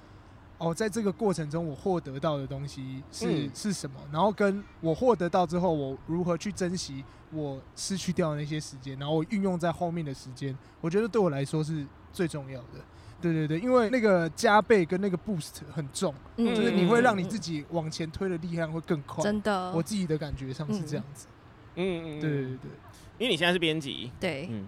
[0.57, 3.99] 哦，在这个过程中我获得到的东西是、嗯、是什么？
[4.11, 12.79] 然后跟我获得到之后，我如何去珍惜我失去掉的那些时间，然后我运用在后面的时间，我觉得对我来说是最重要的。
[13.21, 19.23] 对对对，因为那个加倍跟那个 boost 很重，嗯、就是你会让你自己往前推的力量会更快。
[19.23, 21.27] 真的，我自己的感觉上是这样子。
[21.75, 22.71] 嗯嗯，对对对，
[23.17, 24.67] 因为你现在是编辑，对，嗯，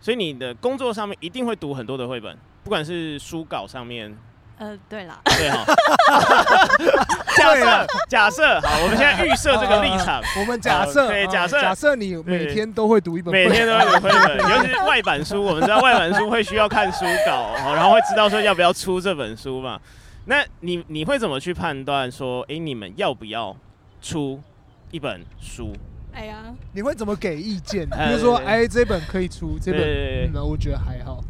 [0.00, 4.16] 所以你的工作上面一定会读很多的绘本，不管是书稿上面。
[4.58, 5.64] 呃，对了，对哈，
[7.36, 19.78] 假设假设好，我们现在预设这个立场，我们假设，对，假设假设你每天都会读一本，每天都会读一本，尤其是外版书，我们知道外版书会需要看书稿，然后会知道说要不要出这本书嘛？
[20.24, 23.56] 那你你会怎么去判断说，哎，你们要不要
[24.02, 24.42] 出
[24.90, 25.72] 一本书？
[26.12, 26.36] 哎呀，
[26.72, 27.88] 你会怎么给意见？
[27.88, 31.20] 比如说，哎，这本可以出，这本，那我觉得还好。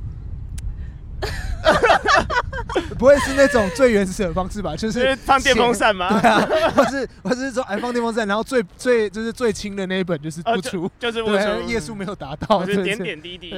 [2.99, 4.75] 不会是那种最原始的方式吧？
[4.77, 6.09] 就是放电风扇吗？
[6.21, 13.53] 对啊，我是我是说哎放电风扇，然后最最就是最轻的那一本就是不出，就是不出，页数没有达到，就是点点滴滴。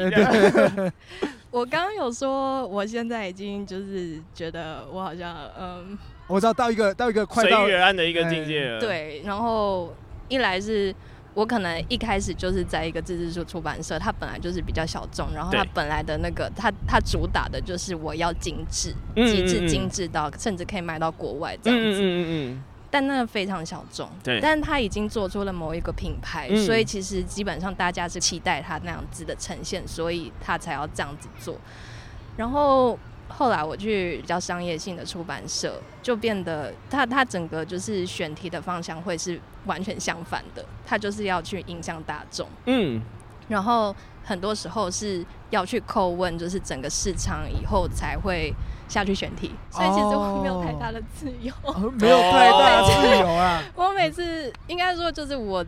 [1.50, 8.80] 我刚刚有说，我现在已经就是觉得我好像嗯，我知道到一个到一个快到随遇而安的一个境界了。
[8.80, 9.94] 对，然后
[10.28, 10.94] 一来是。
[11.34, 22.00] 我可能一开始就是在一个自制书出版社，它本来就是比较小众，然后它本来的那个它它主打的就是我要精致，极致精致到甚至可以卖到国外这样子。
[22.00, 22.62] 嗯嗯嗯。
[22.90, 24.08] 但那个非常小众。
[24.24, 24.40] 对。
[24.40, 31.56] 但它已经做出了某一个品牌，所以其实基本上大家是期待它那样子的呈现，所以它才要这样子做。
[32.36, 32.98] 然后。
[33.30, 43.00] 后来我去比较商业性的出版社，就变得他他整个就是选题的方向会是完全相反的，他就是要去影响大众，嗯，
[43.48, 48.52] 然后很多时候是要去叩问，就是整个市场以后才会
[48.88, 53.62] 下去选题，所以其实我没有太大的自由，哦、没有太大的自由啊。
[53.74, 55.64] 我每次应该说就是我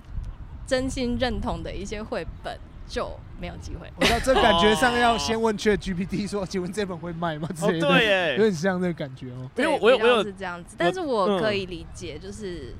[0.66, 2.58] 真心认同的一些绘本。
[2.84, 3.08] 就
[3.42, 3.92] 没有机会。
[3.96, 7.48] 我知道这感觉上要先问 ChatGPT 说，请问这本会卖吗？
[7.52, 7.88] 之类的。
[7.88, 9.50] 对耶，有点像那个感觉哦。
[9.56, 12.76] 因为我有我有是这样子，但是我可以理解，就是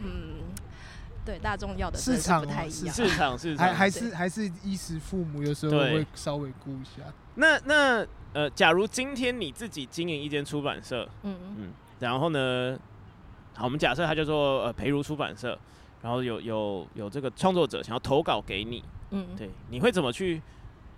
[0.00, 0.42] 嗯，
[1.24, 7.04] 对大众要的市场不太一样，市场市场还还是还是衣食父母，有时候会稍微顾一下。
[7.36, 11.68] 那那呃，假如今天你自己经营一间出版社，嗯嗯，
[12.00, 12.76] 然后呢，
[13.54, 15.56] 好，我们假设它叫做呃培如出版社。
[16.02, 20.40] 然后有有有这个创作者想要投稿给你，嗯，对，你会怎么去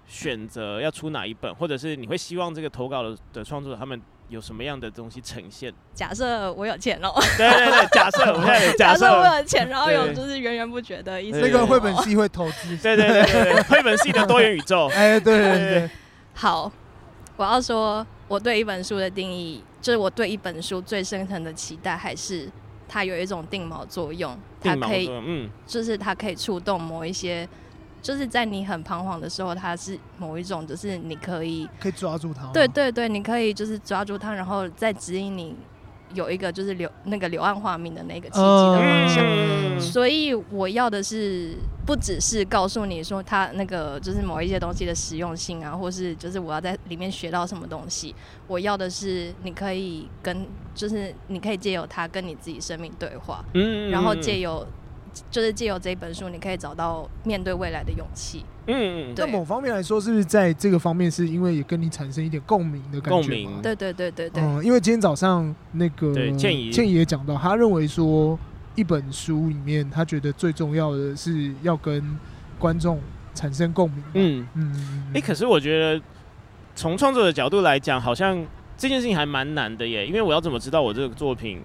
[0.07, 5.73] 选择要出哪一本，或者是你会希望这个投稿的的创作者他们有什么样的东西呈现？
[5.95, 11.41] 假设我有钱哦，对对对，假设我现在假设我有钱，然后有就是源源不绝的意思。
[11.41, 14.89] 那个绘本系会投资，对对对对，绘本系的多元宇宙。
[14.95, 15.91] 哎，对对对。
[16.35, 16.71] 好，
[17.37, 22.49] 我要说，我对一本书的定义，就是我对一本书最深层的期待，还是
[22.89, 27.49] 它有一种定锚作用，它可以，嗯，就是它可以触动某一些。
[28.03, 32.47] 就是在你很彷徨的时候，它是某一种，就是你可以可以抓住它。
[32.53, 35.55] 对对对，你可以就是抓住它，然后再指引你
[36.13, 39.25] 有一个就是柳那个柳暗花明的那个契机的方向。
[39.25, 41.55] 嗯、所以我要的是
[41.87, 48.13] 不只是告诉你说它那个就是某一些东西的实用性啊，或是就是我要在里面学到什么东西。
[48.49, 54.67] 我要的是你可以跟就是你可以借由它跟你自己生命对话，嗯，然后借由。
[55.31, 58.45] 就是借由这一本书，你可以找到面对未来的勇气。
[58.67, 59.27] 嗯，在。
[59.27, 63.29] 某方面来说，是不是在这个方面，是因为也跟你产生一点共鸣的感觉？
[63.29, 63.63] 共鸣。
[63.63, 64.43] 对对对对对。
[64.43, 68.39] 嗯，因为今天早上那个倩怡倩怡也讲到，他认为说
[68.75, 72.17] 一本书里面，他觉得最重要的是要跟
[72.59, 73.01] 观众
[73.35, 74.05] 产生共鸣。
[74.15, 75.13] 嗯嗯。
[75.15, 76.01] 哎，可是我觉得
[76.75, 78.47] 从创作的角度来讲，好像
[78.77, 81.61] 这件事情还蛮难的耶，因为我要怎么知道我这个作品？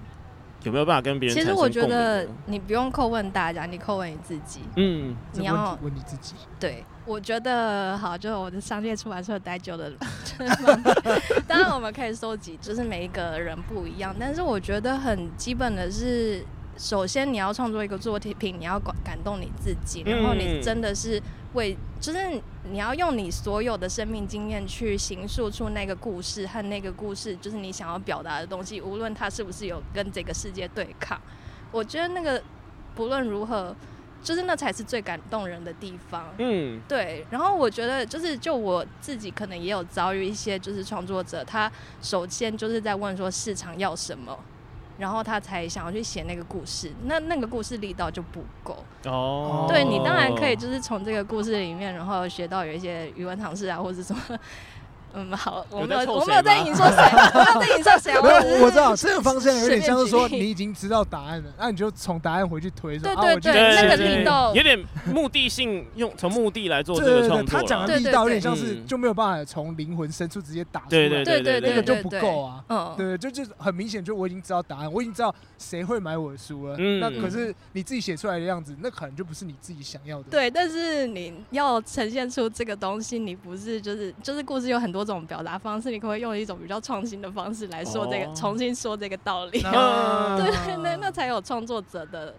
[0.67, 1.36] 有没有办法跟别人？
[1.36, 4.60] 其实我觉得你不用叩问大家，你叩问你自己。
[4.75, 6.36] 嗯，你要问你自己。
[6.60, 9.89] 对，我觉得好，就我的商业出版社待久了。
[11.47, 14.13] 当然，我们可以收集，就是每一个人不一样。
[14.19, 16.43] 但是我觉得很基本的是，
[16.77, 21.21] 首先你要创作一个作品，你要感感动你自己，然后你真的是。
[21.58, 22.39] 会，就是
[22.70, 31.20] 你要用你所有的生命经验去形塑出那个故事和那个故事，就是你想要表达的东西，无论它是不是有跟这个世界对抗。
[31.72, 32.39] 我觉得那个
[32.93, 33.76] 不论如何，
[34.22, 36.28] 就是那才是最感动人的地方。
[36.38, 37.26] 嗯，对。
[37.32, 41.72] 然后我觉得，就是就我自己可能也有遭遇一些，就是创作者，他
[42.04, 44.38] 首先就是在问说市场要什么。
[44.97, 49.65] 然后他才想要去写那个故事，那那个故事力道就不够哦。
[49.67, 54.21] 对，你当然可以，就是从这个故事里面，然后学到有一些语文常识啊，或者什么。
[55.17, 56.97] 嗯，好，我没有，我没有在影 说谁，
[57.34, 58.13] 我没有在影射谁。
[58.21, 62.99] 没有，我知道这个方向有点像是说， 你已经知道答案了，那你就从答案回去推。
[62.99, 67.60] 对对对，那个力道有点目的性，用从目的来做这个创作。
[67.60, 72.63] 他讲的力道有点像是就没有办法从灵魂深处直接打出来，对对对对，那个就不够啊。
[72.69, 76.75] 嗯，对，就就很明显，就我已经知道答案，我已经知道谁会买我的书了。
[76.77, 80.25] 嗯，那可是你自己写出来的样子，那可能就不是你自己想要的。
[80.30, 85.89] 对，但是你要呈现出这个东西，你不是就是就是故事有很多种表达方式。
[85.89, 88.38] 你可不可以用一种比较创新的方式来说这个，oh.
[88.38, 89.62] 重新说这个道理？
[89.63, 92.36] 啊、 对，那那才有创作者的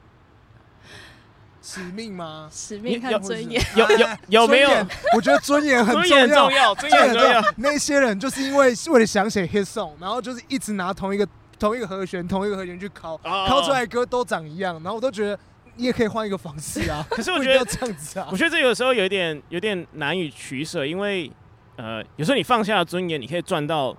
[1.60, 2.48] 使命吗？
[2.52, 3.60] 使命和尊严？
[3.74, 4.06] 有有
[4.42, 4.70] 有没有？
[5.16, 6.16] 我觉得尊严很重
[6.52, 7.42] 要，尊严很重要。
[7.56, 11.26] 那些人就是因为为了想写 hit song，然后就是一直拿同一个
[11.58, 13.64] 同一个和弦，同一个和弦去拷，拷、oh.
[13.64, 14.74] 出来的歌都长一样。
[14.74, 15.38] 然后我都觉得
[15.76, 17.04] 你也可以换一个方式啊。
[17.10, 21.30] 可是我觉得这样子啊，我觉得这有时候有点有点难以取舍，因为。
[21.78, 23.96] 呃，有时候你放下了尊严，你可以赚到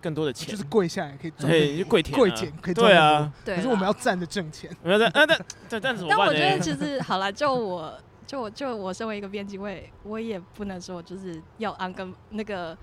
[0.00, 2.86] 更多的钱，就是跪下来可以赚，对，就跪舔，跪舔可以赚。
[2.88, 5.38] 对啊，可是我们要站着挣钱，没有在，那那
[5.68, 6.06] 这这样子。
[6.08, 12.76] 但我觉得其实好了，就我就我就我身为一个编辑，我也我也不能说就是要安跟那个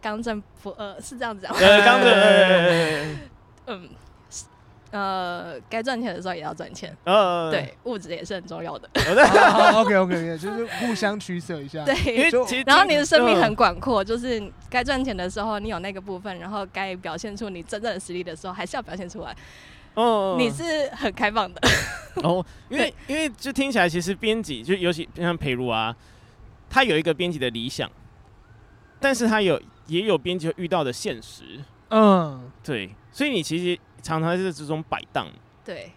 [0.00, 1.54] 刚正不阿，是这样子讲。
[1.56, 3.16] 对，刚正，
[3.66, 3.88] 嗯。
[4.94, 8.88] 呃，该赚钱的时候也要赚钱，呃，对，物质也是很重要的。
[9.26, 11.84] 好，OK OK，就是互相取舍一下。
[11.84, 12.30] 对，
[12.64, 19.34] 然后你的生命很广阔，就是该赚钱的时候你有那个部分，然后该表现出你真正的实力的时候，还是要表现出来。
[19.94, 21.60] 哦，你是很开放的。
[22.22, 25.92] 哦，因为因为就听起来，其实编辑就尤其像培如啊，
[26.70, 27.90] 他有一个编辑的理想，
[29.00, 31.42] 但是他有也有编辑遇到的现实。
[31.90, 33.76] 嗯，对，所以你其实。
[34.04, 35.26] 常常在这种摆荡。
[35.64, 35.90] 对，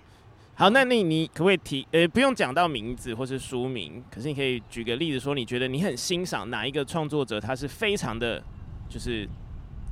[0.55, 1.85] 好，那你你可不可以提？
[1.91, 8.41] 呃，不用讲到名字或是书名，可是你可以举个例子，说你觉得你很欣赏哪一个创作者，他是非常的，
[8.89, 9.27] 就是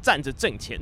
[0.01, 0.79] 站着挣钱。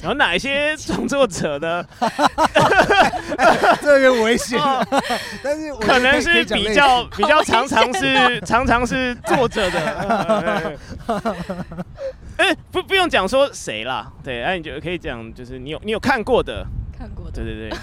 [0.00, 1.84] 然后哪一些创作者呢？
[3.82, 4.60] 这个危险，
[5.42, 10.78] 但是可能是比较比较常常是常常是作者的。
[12.38, 16.64] 哎，不不用讲说谁啦，对，哎，你就可以讲，就是你有你有看过的，
[16.96, 17.78] 看过的，对对对。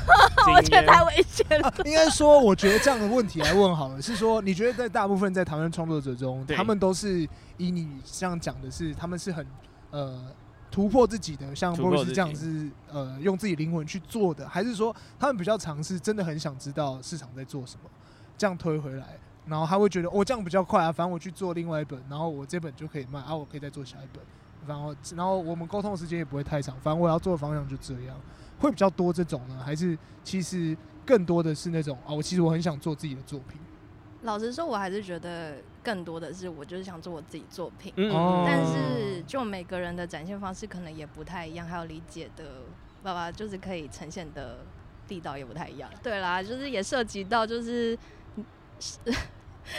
[0.53, 1.73] 我觉得太危险了。
[1.83, 7.27] 应该说，我觉得这样的问题来问好了，是说你觉得在大部分在台湾创作者中，他们都是
[7.57, 9.45] 以你这样讲的是，他们是很
[9.91, 10.17] 呃。
[10.75, 17.89] 突破自己的，像波瑞斯这样是呃用自己灵魂去做的，还是说他们比较尝试，真的很想知道市场在做什么，
[18.37, 24.21] 这样推回来，然后他会觉得我、哦、这样比较快啊，反正我去做另外一本，然后我这本就可以卖啊，我可以再做下一本，
[24.67, 28.19] 然后然后我们沟通的时间也不会太长，反正我要做的方向就这样，
[28.59, 33.57] 会比较多这种呢，还是其实更多的是那种啊，我其实我很想做自己的作品。
[34.23, 35.55] 老实说，我还是觉得
[35.85, 38.11] 更多的是我就是想做我自己作品，嗯，
[38.45, 42.43] 但是就每个人的展现方式可能也不太一样，还有理解的
[43.03, 44.57] 爸爸就是可以呈现的
[45.07, 45.87] 地道也不太一样。
[46.01, 47.95] 对啦，就是也涉及到就是。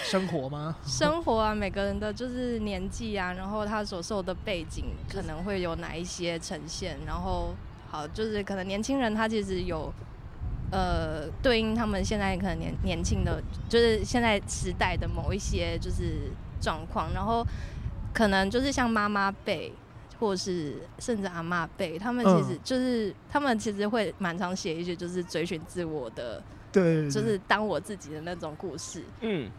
[0.03, 0.75] 生活吗？
[0.85, 7.55] 生活啊，每个人的就是年纪啊，然后他所受的背景可能会有哪一些呈现，然后
[7.89, 9.93] 好，就是可能年轻人他其实有
[10.71, 17.47] 呃对应他们现在可能年年轻的，就是现在时代的某一些就是状况，然后
[18.13, 19.73] 可能就是像妈妈辈，
[20.19, 26.43] 或是甚至阿妈辈，他们其实就是、嗯、他们其实会蛮常写一些就是追寻自我的，
[26.73, 29.51] 对，就是当我自己的那种故事，嗯。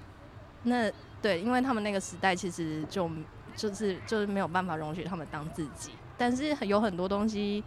[0.63, 0.91] 那
[1.21, 3.09] 对，因为他们那个时代其实就
[3.55, 7.63] 就是就是没有办法容许他们当自己，但是有很多东西，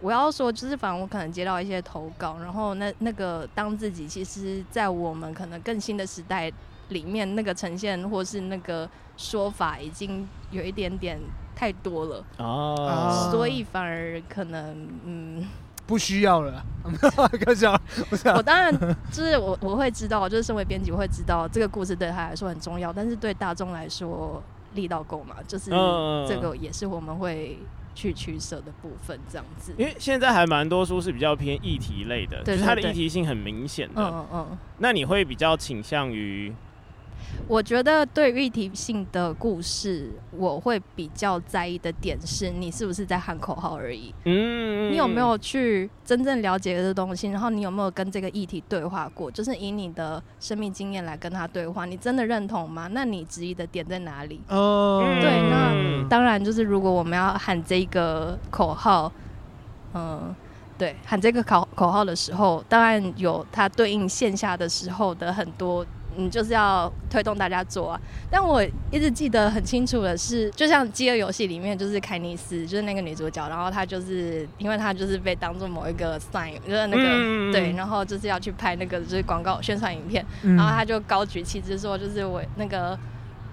[0.00, 6.52] 我要说就是，反正我可能接到一些投稿，然后那那个当自己，其实，在我们可能更新的时代
[6.90, 11.18] 里面，那个呈现或是那个说法，已经有一点点
[11.54, 15.46] 太多了哦，所以反而可能嗯。
[15.86, 16.64] 不需要了。
[18.34, 18.76] 我当然
[19.12, 24.42] 就是我我会知道，就是身为编辑，我会知道这个故事对他来说很重要，但是对大众来说
[24.74, 25.36] 力道够嘛？
[25.46, 25.70] 就是
[26.26, 27.56] 这个也是我们会
[27.96, 29.74] 去取舍的部分，这样子。
[29.76, 34.00] 因为现在还蛮多书是比较偏议题类的，对，就是它的议题性很明显的。
[34.00, 34.58] 嗯嗯嗯。
[34.78, 36.54] 那你会比较倾向于？
[37.48, 44.12] 我觉得对议题性的故事，我会比较在意的点是，你是不是在喊口号而已。
[44.24, 47.28] 嗯，你有没有去真正了解这东西？
[47.28, 49.30] 然后你有没有跟这个议题对话过？
[49.30, 52.88] 就是以你的生命经验来跟他对话，你真的认同吗？
[52.92, 54.40] 那你质疑的点在哪里？
[54.48, 59.12] 哦，对，那当然就是如果我们要喊这个口号，
[59.94, 60.34] 嗯，
[60.76, 65.86] 对，喊这个口口号的时候，当然有它对应线下的时候的很多。
[66.16, 68.00] 你就是要推动大家做啊！
[68.30, 82.98] 但我一直记得很清楚的是，就像《饥饿游戏》里面，就是凯尼斯，就是那个女主角，然后她就是因为她就是被当做某一个 sign，就是那个、嗯、对，然后就是要去拍那个就是广告宣传影片，然后她就高举旗帜说，就是我那个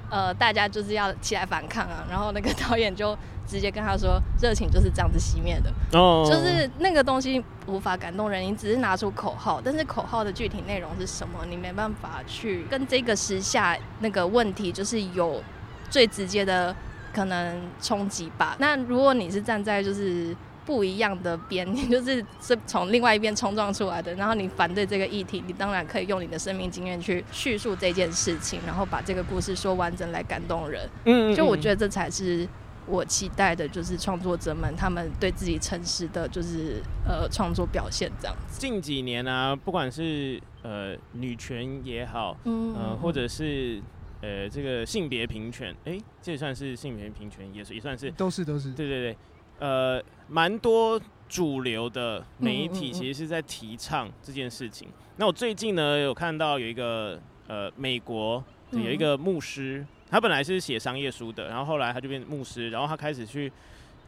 [0.09, 2.05] 呃，大家就是要起来反抗啊！
[2.09, 3.17] 然后那个导演就。
[3.45, 6.27] 直接跟他说，热情就是这样子熄灭的，oh.
[6.27, 15.43] 就是那个东西无法感动人，你只是拿出口号，但是口号的具体内容是什么，你没办法去跟这个时下那个问题，就是有
[15.89, 16.75] 最直接的
[17.13, 18.55] 可能冲击吧。
[18.59, 20.35] 那如果你是站在就是
[20.65, 30.89] 不一样的边，你就是是从另外一边冲撞出来的，然后你反对这个议题，你当然可以用你的生命经验去叙述这件事情，然后把这个故事说完整来感动人。
[31.05, 32.47] 嗯，就我觉得这才是。
[32.85, 38.59] 我期待的就是创作者们，他们对自己诚实的，就是呃创作表现这样子。
[38.59, 43.81] 近几年啊，不管是呃女权也好，嗯，呃或者是
[44.21, 49.17] 呃这个性别平权，哎、欸，这也算是性别平权，也是也算是，都是都是，对对对，
[49.59, 54.87] 呃，蛮多主流的媒体其实是在提倡这件事情。
[54.89, 59.85] 嗯嗯嗯，那我最近呢有看到有一个呃美国有一个牧师。
[60.13, 63.51] 嗯他本来是写商业书的，然后后来他就变牧师，然后他开始去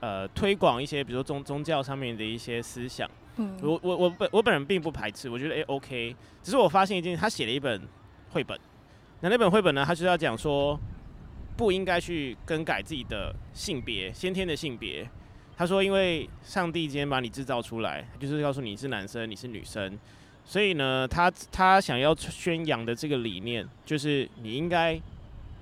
[0.01, 3.09] 呃推广一些，比如说宗宗教上面的一些思想。
[3.37, 6.15] 嗯，我我我本我本人并不排斥，我觉得诶、欸、OK。
[6.43, 7.81] 只是我发现一件，他写了一本
[8.29, 8.55] 绘本，
[9.21, 10.79] 那那本绘本呢，他就是要讲说
[11.57, 15.09] 不应该去更改自己的性别，先天的性别。
[15.57, 19.97] 他说，因为上帝今天把你制造出来，就是告诉你是男生，你是女生，
[20.45, 25.01] 所以呢，他他想要宣扬的这个理念，就是你应该。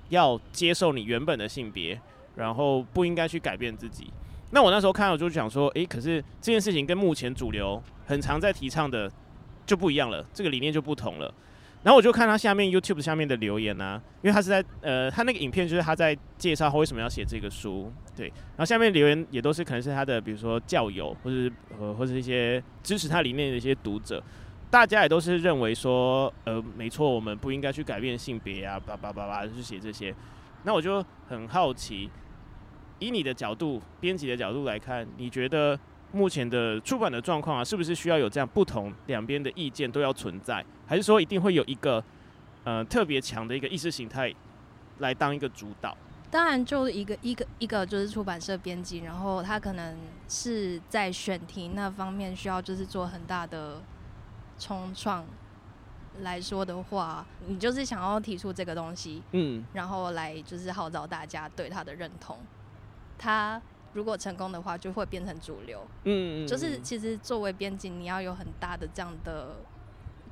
[0.08, 2.00] 要接受你原本的性别，
[2.36, 4.12] 然后不应该去改变自己。
[4.50, 9.10] 那我那时候看到就想说，诶、可是这件事情跟目前主流很常在提倡的
[9.66, 11.32] 就不一样了，这个理念就不同了。
[11.82, 18.28] 然后我就看他下面 YouTube 下面的留言啊，因为他是在呃，他那个影片就是他在介绍他为什么要写这个书，对。
[18.28, 24.22] 然后下面留言也都是可能是他的，比如说教友，或者呃，或者一些支持他理念的一些读者。
[24.70, 30.12] 大家也都是认为说，呃，没错，我们不应该去改变性别啊，叭叭叭叭，就写这些。
[30.64, 32.10] 那我就很好奇，
[32.98, 35.78] 以你的角度，编辑的角度来看，你觉得
[36.10, 42.02] 目前的出版的状况啊，是不是需要有这样不同两边的意见都要存在，还是说一定会有一个
[42.64, 44.34] 呃特别强的一个意识形态
[44.98, 45.96] 来当一个主导？
[46.32, 49.96] 当然，就一个一个一个就是出版社编辑，然后他可能
[50.28, 53.80] 是在选题那方面需要就是做很大的。
[54.58, 55.24] 冲创
[56.20, 62.38] 来说的话，你就是想要提出这个东西，嗯，然后来就是号召大家对他的认同，
[63.18, 63.60] 他
[63.92, 65.86] 如果成功的话，就会变成主流。
[66.04, 69.56] 嗯，就是其实作为编辑，你要有很大的这样的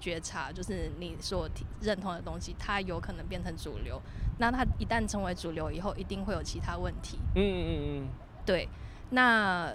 [0.00, 1.48] 觉察，就是你所
[1.80, 4.00] 认同的东西，它有可能变成主流。
[4.38, 7.18] 那它一旦成为主流以后，一定会有其他问题。
[7.34, 8.08] 嗯嗯嗯，
[8.44, 8.68] 对。
[9.10, 9.72] 那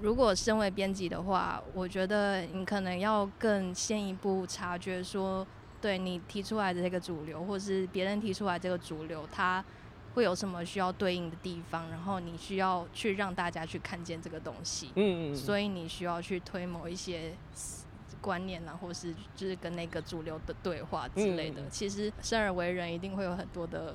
[0.00, 5.46] 如果身为编辑的话，我觉得你可能要更先一步察觉说，
[5.80, 9.64] 对你提出来的这个主流，或是别人提出来这个主流，它
[10.14, 14.90] 会有什么需要对应的地方，然后你需要去让大家去看见这个东西。
[14.96, 15.36] 嗯嗯。
[15.36, 17.32] 所以你需要去推某一些
[18.20, 21.62] 观念啊，或是就是跟那个主流的对话之类的。
[21.68, 23.94] 其实生而为人，一定会有很多的。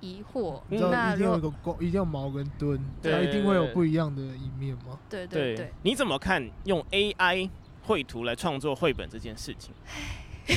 [0.00, 4.98] 疑惑，你知道一定有一个光，一定要毛跟盾，它一定会有不一样的一面吗？
[5.08, 7.48] 对对对，你怎么看用 AI
[7.82, 9.72] 绘图来创作绘本这件事情？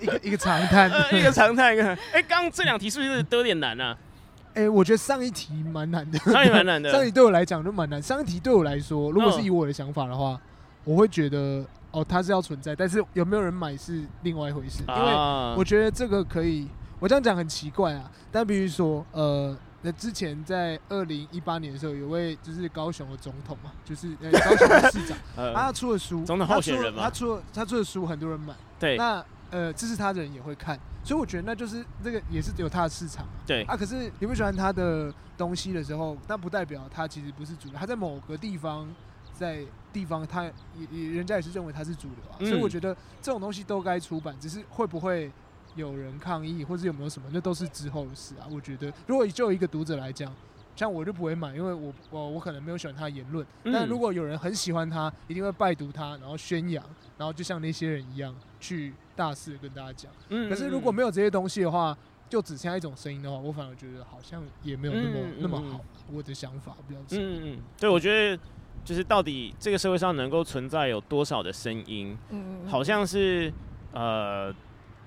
[0.00, 1.84] 一个一个长叹， 一个长叹，一个。
[2.12, 3.96] 哎，刚这两题是不是都有点难啊？
[4.54, 6.92] 哎，我觉得上一题蛮难的，上一题蛮难的。
[6.92, 8.02] 上一题对我来讲就蛮难。
[8.02, 10.38] 上一题对我来说，如果是以我的想法的话，
[10.84, 14.84] 我会觉得哦，它是要存在，但是有没有人买是另外一回事。
[14.86, 15.12] 因为
[15.56, 16.68] 我觉得这个可以。
[17.02, 25.18] 我这样讲很奇怪啊，但比如说，呃，那之前在二零一八年的时候，有位就是高雄的总统嘛，就是呃高雄的市长，
[25.52, 33.64] 他出了书，总统候选人嘛，他出了他出的书，很多人买，对，那呃支持他的人也会看，所以我觉得那就是这个也是有他的市场，对。
[33.64, 33.76] 啊。
[33.76, 38.88] 可是你不喜欢他的东西的时候，但不代表他其实不是主流，他在某个地方，
[39.34, 40.52] 在地方他也
[40.92, 45.32] 也人家也是认为他是主流啊，所以我觉得这种东西都该出版，只是会不会。
[45.74, 48.46] 有人抗议，或者有没有什么，那都是之后的事啊。
[48.50, 50.34] 我觉得，如果就一个读者来讲，
[50.74, 53.46] 像我就不会买，因为我我我可能没有喜欢他的言论。
[53.64, 56.82] 嗯、但如果有人很喜欢他，一定会拜读他，然后宣扬，
[57.18, 60.10] 然后就像那些人一样去大肆跟大家讲。
[60.30, 61.96] 嗯、可是如果没有这些东西的话，
[62.28, 65.80] 就只剩下一种声音的话，我反而觉得好像也没有那么、嗯、那么好。
[66.10, 68.42] 我的想法比较嗯嗯，对，我觉得
[68.84, 73.52] 就是到底这个社会上能够存在有多少的声音，嗯，好像是
[73.92, 74.54] 呃。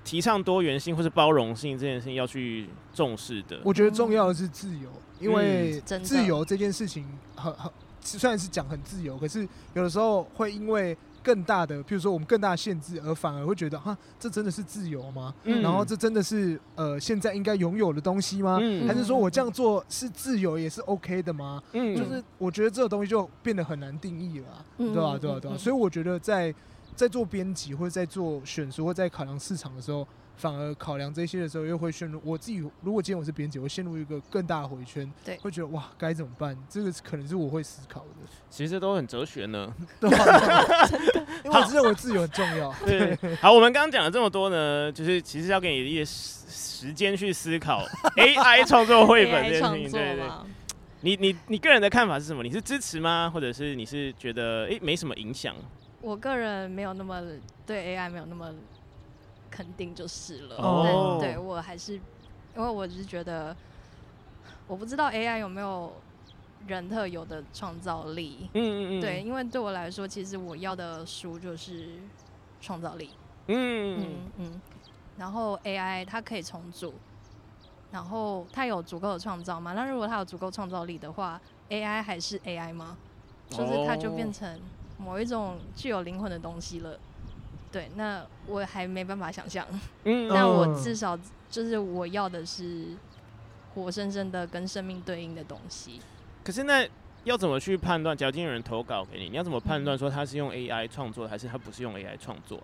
[0.06, 3.58] 提倡多元性或是包容性这件事情要去重视的。
[3.64, 4.88] 我觉得重要的是自由，
[5.18, 7.04] 因为自由这件事情
[7.34, 7.68] 很很
[8.00, 15.34] 虽然是讲很自由，可是有的时候会因为更大的，譬如说我们更大的限制，而反而会觉得哈，这真的是自由吗？
[15.42, 18.60] 嗯、然后这真的是呃现在应该拥有的东西吗？
[18.62, 21.60] 嗯、还是说我这样做是自由也是 OK 的吗？
[21.72, 25.18] 嗯、就是我觉得这个东西就变得很难定义了，对吧？
[25.18, 25.40] 对吧？
[25.40, 25.58] 对吧？
[25.58, 26.54] 所以我觉得在。
[26.96, 32.58] 在做编辑或者在做选书或在考量市场的时候，反而考量这些的时候，又会陷入我自己。
[32.82, 36.56] 如果今天我是编辑，我会陷入一个更大的回圈，对，会觉得哇，该怎么办？
[36.68, 38.06] 这个可能是我会思考的。
[38.50, 40.86] 其实都很哲学呢， 对 吧？
[41.44, 42.74] 因为我认为自由很重要。
[42.84, 47.84] 对，好，我们刚刚讲了这么多呢，就是其实要给你一些时间去思考
[48.16, 49.90] AI 创作绘本这件事情。
[49.92, 50.24] 对对，
[51.02, 52.42] 你你你个人的看法是什么？
[52.42, 53.30] 你是支持吗？
[53.32, 55.54] 或者是你是觉得哎、欸、没什么影响？
[56.00, 57.22] 我个人没有那么
[57.66, 58.54] 对 AI 没有那么
[59.50, 60.84] 肯定就是了，oh.
[60.84, 61.94] 但对我还是，
[62.54, 63.56] 因为我只是觉得，
[64.66, 65.92] 我不知道 AI 有没有
[66.66, 71.88] 人特有的创造力，嗯嗯嗯，对，因为对我来说，其实我要的书就是
[72.60, 73.10] 创造力，
[73.46, 74.60] 嗯嗯嗯，
[75.16, 76.92] 然后 AI 它可以重组，
[77.90, 79.72] 然后它有足够的创造吗？
[79.72, 81.40] 那如果它有足够创造力的话
[81.70, 82.96] ，AI 还是 AI 吗？
[83.48, 84.60] 就是它就变成。
[84.98, 86.98] 某一种具有灵魂的东西了，
[87.70, 89.66] 对，那我还没办法想象。
[90.04, 91.18] 嗯， 但我至少
[91.50, 92.96] 就是我要的是
[93.74, 96.00] 活生生的跟生命对应的东西。
[96.42, 96.88] 可是那
[97.24, 98.16] 要怎么去判断？
[98.16, 102.60] 假如今天有人投稿给你，你要怎么判断说他是用 AI 创作，还是他不是用 AI 创作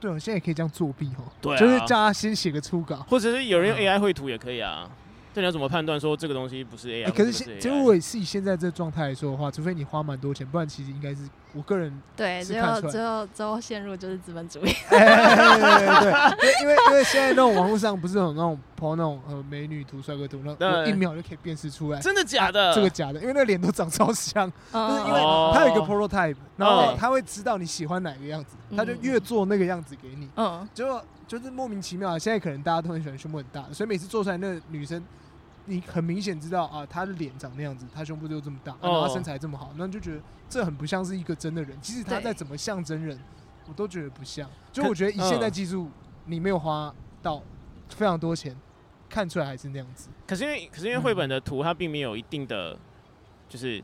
[0.00, 4.90] 对，我现在也可以这样作弊哦，对啊，就是叫他先写个初稿，或者是有人用 AI 绘图也可以啊。
[5.32, 11.18] 这你要怎么判断说这个东西不是 AI？、欸、可是现，如果是以现在这状态来说的话，除非你花蛮多钱，不然其实应该是
[11.54, 14.72] 我个人对，只有最后最后陷入就是资本主义。
[14.88, 22.74] 对 对对，因为因为现在那种网络上不是有那种 po 那种呃美女图、帅哥图，那我一秒就可以辨识出来，真的假的？
[22.74, 25.20] 这个假的，因为那脸都长超像，就是因为
[25.54, 30.28] 他有一个 prototype，然后他会知道你喜欢哪个样子，他就越做那个样子给你。
[30.36, 35.00] 嗯，结果就是莫名其妙，现在可能大家都很喜欢胸部很大的，所以每次做出来那个女生。
[35.70, 41.80] 你很明显知道啊，他的脸长那样子，他胸部就这么大，然后他身材这么好，那你就觉得这很不像是一个真的人。
[41.80, 43.16] 即使他再怎么像真人，
[43.68, 44.50] 我都觉得不像。
[44.72, 45.88] 就我觉得以现在技术，
[46.26, 46.92] 你没有花
[47.22, 47.40] 到
[47.88, 48.56] 非常多钱，
[49.08, 50.08] 看出来还是那样子。
[50.26, 52.76] 可是因为，可是因为绘本的图它并没有一定的
[53.48, 53.80] 就是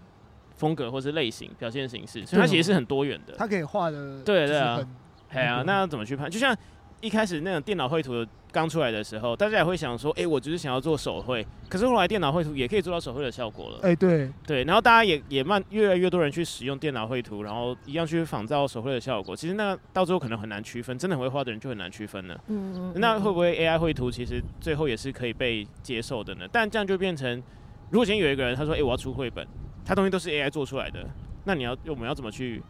[0.57, 3.35] 风格或是类型表现形式，所以它其实是很多元的。
[3.37, 4.81] 它可以画的，对对啊，
[5.29, 6.29] 哎呀，那要怎么去判？
[6.31, 6.57] 就像
[7.01, 13.79] 一开始那种电脑绘图刚出来的时候，大家也会想说，哎、欸，我只是想要做手绘，可是后来电脑绘图也可以做到手绘的效果了。
[13.83, 19.37] 哎、欸，对对，然后大家也也慢越来越多人去使用电脑绘图，然后一样去仿造手绘的效果。
[19.37, 22.35] 其实那到最后可能很难区分，真的很会画的人就很难区分了。
[22.47, 26.47] 嗯，嗯，嗯，那会不会 AI 绘图其实最后也是可以被接受的呢？
[26.51, 27.43] 但这样就变成，
[27.91, 29.47] 如果今天有一个人他说，哎、欸，我要出绘本，
[29.85, 31.07] 他东西都是 AI 做出来的，
[31.45, 32.63] 那你要我们要怎么去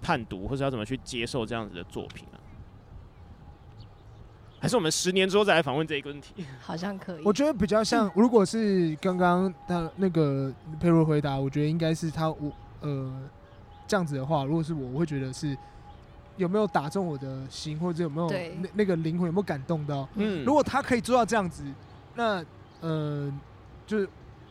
[0.00, 2.40] 判读，或者要怎么去接受这样子的作品啊？
[4.66, 6.44] 还是我们十年之后再来访问这一个问题？
[6.60, 7.22] 好像可以。
[7.24, 12.50] 我觉得比较像，如果是刚刚他那个佩如回答，我觉得应该是他我
[12.80, 13.12] 呃
[13.86, 15.56] 这样子的话，如果是我，我会觉得是
[16.36, 20.08] 有没有打中我的心，或者有没有那那个灵魂有没有感动到？
[20.16, 21.62] 嗯，如果他可以做到这样子，
[22.16, 22.44] 那
[22.80, 23.32] 呃
[23.86, 24.08] 就是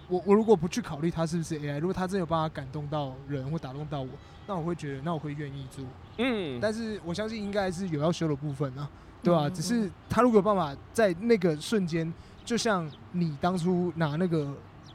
[0.07, 4.07] 我我如果不去考虑他是不是 AI，如果他真的有办法感动到人或打动到我，
[4.47, 5.83] 那我会觉得那我会愿意做。
[6.19, 8.89] 嗯，但是我相信应该是有要修的部分啊。
[9.25, 12.13] 对啊，只是他如果有办法在那个瞬间，
[12.45, 14.47] 就像你当初拿那个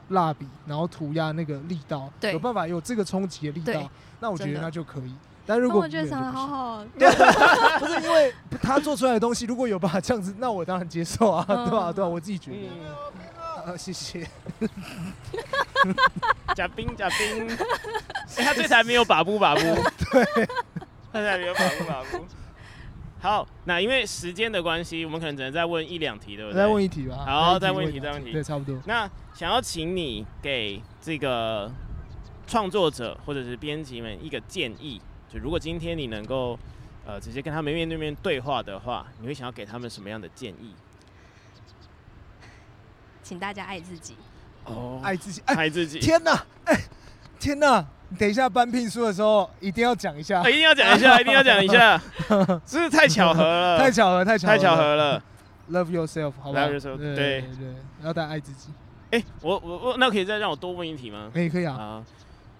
[0.09, 5.13] 蜡笔，然后涂鸦那个力道，有办法有这个冲击的力道，那我觉得那就可以。
[5.45, 6.85] 但如果我觉得长得好好，
[7.79, 11.91] 不是因为他做出来的东西，如果有办法这样子，那我当然接受啊， 对吧？
[11.91, 12.57] 对啊，我自己觉得。
[13.65, 14.25] 啊，谢谢。
[16.55, 17.47] 嘉宾，嘉宾，
[18.37, 20.47] 他这才没有把布把布，对，
[21.11, 22.25] 他才没有把布把布。
[23.21, 26.57] 好，那因为时间的关系，我们可能只能再问一两题，对不对？
[26.57, 27.17] 再问一题吧。
[27.17, 28.31] 好，再问一题，再问一题。
[28.31, 28.75] 对，差不多。
[28.87, 31.71] 那想要请你给这个
[32.47, 34.99] 创作者或者是编辑们一个建议，
[35.31, 36.57] 就如果今天你能够
[37.05, 40.73] 呃直接跟他们面对面对话的话，你会想要给他们什么样的建议？
[43.21, 44.15] 请大家爱自己。
[44.65, 45.99] 哦，爱自己，爱自己。
[45.99, 46.75] 天哪，哎，
[47.41, 47.83] 天哪！
[48.19, 51.99] 等一下颁聘书的时候，一定要讲一下，一定要讲一下，一定要讲一下，
[52.67, 53.79] 是不是太巧合了？
[53.79, 55.23] 太巧合，太巧合，太巧合了。
[55.71, 57.39] Love yourself，好吧？Love yourself，对对，
[57.97, 58.69] 然后大家爱自己。
[59.09, 61.31] 哎，我我我，那可以再让我多问一题吗？
[61.33, 62.03] 可以，可以啊。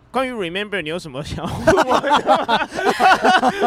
[0.09, 1.55] 关于 Remember，你有什么想问
[1.87, 2.09] 我的？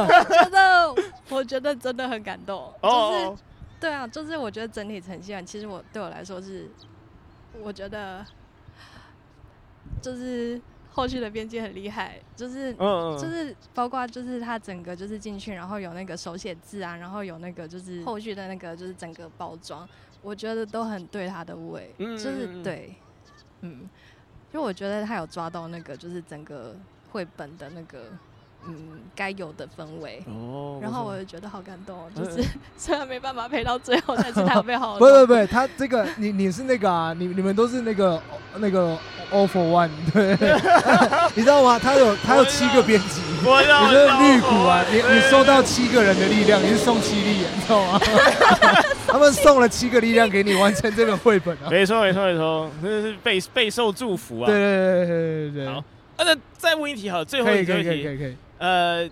[0.03, 0.95] 我觉得，
[1.29, 2.73] 我觉得真的很感动。
[2.83, 3.43] 就是，
[3.79, 6.71] 对啊，就是我觉得整体呈现，其实我对我来说是，
[7.63, 8.25] 我觉得，
[10.03, 10.61] 就是。
[10.95, 19.87] 后续的编辑很厉害，就是就是包括就是他整个就是进去，然后有那个手写字啊，然后有那个就是后续的那个就是整个包装，
[20.23, 22.95] 我觉得都很对他的胃，就是对，
[23.63, 23.81] 嗯，
[24.53, 26.77] 因为我觉得他有抓到那个就是整个
[27.11, 28.05] 绘本的那个。
[28.67, 28.75] 嗯，
[29.15, 32.43] 该有的氛围哦，然后我就觉得好感动，就是
[32.77, 34.97] 虽然没办法陪到最后，但是他有被好。
[34.99, 38.21] 不不不，他这个你你是那个啊，你你们都是那个
[38.59, 38.97] 那个
[39.31, 40.37] all for one，对，
[41.35, 41.79] 你知道吗？
[41.79, 48.01] 他有他有七个编辑，你是绿谷啊，你你收到七个人的力量，你是送七力，你知道吗？
[49.07, 55.73] 他们送了七个力量给你完成这个绘本啊，没错没错没错，真的是备备受祝福啊，对对对对对对。
[55.73, 55.85] 好，
[56.19, 58.37] 那再问一题好了，最后一个问题，可以可以可以。
[58.59, 59.09] 呃，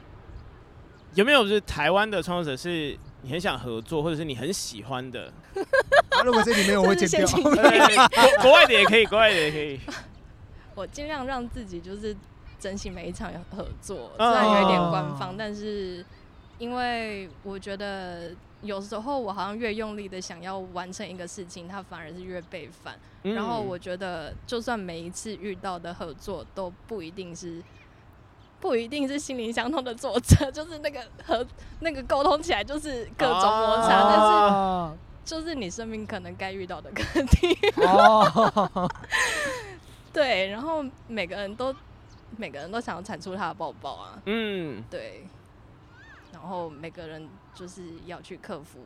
[1.14, 5.32] 有没有就是台湾的创作者是你很想合作，或者是你很喜欢的？
[6.10, 7.26] 啊、如果这里没有，我会剪掉。
[7.36, 7.50] 国
[8.42, 9.80] 国外的也可以，国外的也可以。
[10.74, 12.16] 我尽量让自己就是
[12.58, 16.04] 珍惜每一场合作，虽然有一点官方，但是
[16.58, 18.30] 因为我觉得
[18.62, 22.98] 有时候我好像越用力的想要完成一个事情，它反而是越被反。
[23.24, 27.62] 嗯、然后我觉得，就算每一次遇到的合作都不一定是。
[28.62, 31.44] 不一定是心灵相通的作者， 就是那个和
[31.80, 34.94] 那个沟通起来就是各种摩擦，啊、
[35.26, 37.58] 但是就是你生命可能该遇到的课题。
[37.84, 38.88] 啊、
[40.14, 41.74] 对，然后每个人都
[42.36, 44.22] 每个人都想要产出他的抱抱啊。
[44.26, 45.26] 嗯，对。
[46.32, 48.78] 然后每个人就是要去克服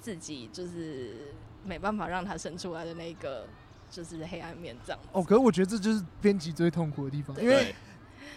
[0.00, 1.32] 自己，就是
[1.64, 3.46] 没办法让他生出来的那个
[3.88, 5.00] 就是黑暗面这样。
[5.12, 7.72] 哦，可是我觉得这就是编辑最痛苦的地方，因为。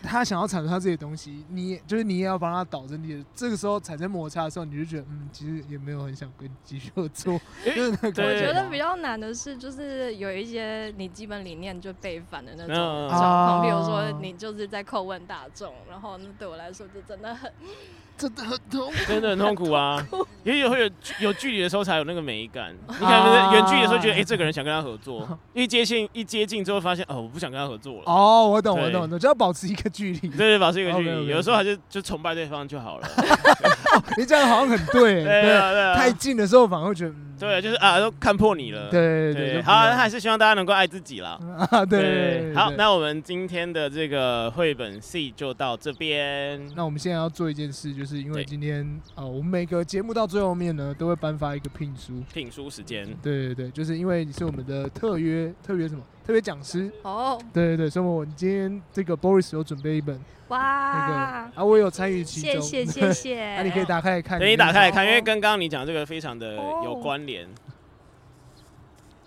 [0.03, 3.25] 他想要产出他自己的东西，你就是你也要帮他导正你的。
[3.33, 7.39] 这个时候产生摩擦的时候，你就觉得嗯，其实也没有很想跟你继续合作。
[7.65, 17.51] 就是、我觉得比较难的是，就是有一些你基本理念就背反的那种状况，比如说你就是在叩问大众，然后那对我来说就真的很。
[18.17, 20.05] 真的很痛苦，真的很痛苦啊！
[20.43, 20.89] 因为有会有
[21.19, 22.73] 有距离的时候才有那个美感。
[22.87, 28.03] 你看远距离的时候觉得，哎，这个人想跟他合作，一接近一接近之后发现，哦，我不想跟他合作了。
[28.05, 30.19] 哦，我懂，我懂，我懂，就要保持一个距离。
[30.29, 31.27] 对对，保持一个距离。
[31.27, 33.07] 有的时候还是就崇拜对方就好了。
[34.17, 35.95] 你这样好像很对， 对啊，对啊。
[35.95, 37.13] 太近的时候反而会觉得。
[37.39, 38.89] 对，就是啊，都看破你了。
[38.89, 41.39] 对对对，好，那还是希望大家能够爱自己啦。
[41.71, 42.53] 啊，对。
[42.53, 46.61] 好，那我们今天的这个绘本 seed 就到这边。
[46.75, 52.23] 那我们现在要做一件事，就是因为今天啊，我们每个节目到最后面呢，都会颁发一个聘书。
[52.33, 53.05] 聘书时间。
[53.21, 56.01] 对对对，就是因为你是我们的特约，特约什么？
[56.25, 56.91] 特别讲师。
[57.03, 57.39] 哦。
[57.53, 60.19] 对对对，所以我们今天这个 Boris 有准备一本。
[60.49, 60.59] 哇。
[60.59, 61.13] 那个
[61.61, 62.61] 啊，我有参与其中。
[62.61, 63.55] 谢谢谢谢。
[63.57, 64.39] 那你可以打开来看。
[64.39, 67.47] 可以打开来看，因为跟刚刚你讲这个非常的有关联。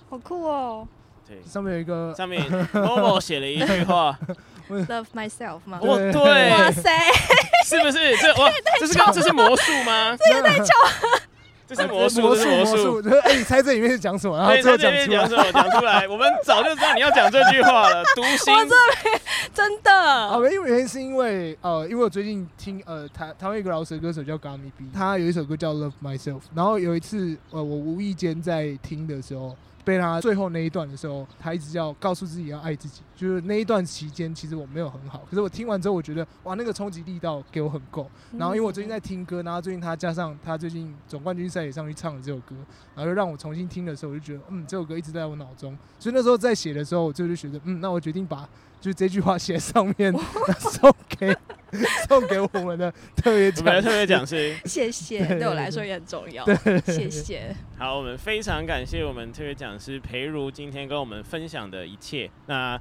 [0.09, 0.87] 好酷哦！
[1.27, 2.41] 对，上面有一个，上面
[2.73, 4.17] Momo 写了一句话，
[4.71, 5.81] Love myself 吗？
[5.83, 6.89] 哦，对，哇塞，
[7.67, 8.17] 是不是？
[8.19, 10.17] 这哇，这是这是魔术吗？
[10.17, 11.21] 这也太巧了，
[11.69, 12.67] 这是魔术，魔术，魔
[13.03, 13.09] 术。
[13.25, 14.37] 哎，你猜这里面是讲什么？
[14.39, 14.93] 然后最后讲
[15.29, 16.07] 出来，讲出来。
[16.09, 18.55] 我们早就知道你要讲这句话了，读心。
[18.55, 19.21] 我这边
[19.53, 19.91] 真的。
[19.93, 26.41] 啊，没原因是因为呃，因为我最近听呃台台湾一个饶舌歌手叫 Gummy B，他有一首歌叫 Love Myself。
[26.55, 29.57] 然后有一次呃，我无意间在听的时候。
[29.87, 33.03] 被他最后那一段的时候，他一直要告诉自己要爱自己。
[33.15, 35.25] 就是那一段期间，其实我没有很好。
[35.31, 38.11] 可是我听完之后，我觉得哇，那个冲击力道给我很够。
[38.37, 42.57] 然后因为我最近在听歌，然后最近他加上他最近总冠军赛也上去唱了这首歌，
[42.97, 45.79] 然后又让我重新听的时候，我就觉得嗯，这首歌一直在我脑中。
[46.01, 48.47] 所以那时候在写的时候，我就就觉得嗯，那我决定把
[48.81, 50.13] 就是这句话写上面，
[50.59, 51.37] 送给。
[52.09, 56.45] 送给我们的特别奖，我们的特别讲师，谢谢，对我来说也很重要，
[56.87, 57.55] 谢谢。
[57.77, 62.31] 好，我们非常感谢我们特别讲师裴如今天跟我们分享的一切。
[62.47, 62.81] 那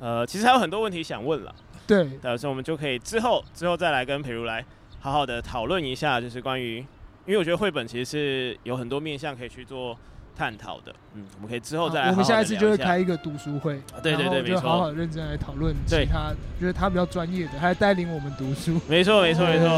[0.00, 1.54] 呃，其实还有很多问题想问了，
[1.86, 4.62] 对，到时候我们就可以之后之后再来跟裴如来
[4.98, 6.78] 好好的讨论一下，就是关于，
[7.26, 9.96] 因为我觉得绘本其实是有很多面向可以去做。
[10.36, 12.10] 探讨的，嗯，我们可以之后再来。
[12.10, 18.78] 我们下一次就会开一个读书会，对对对，就好好认真来讨论其他，觉得他比较专业的，他带领我们读书。
[18.86, 19.68] 没错没错没错。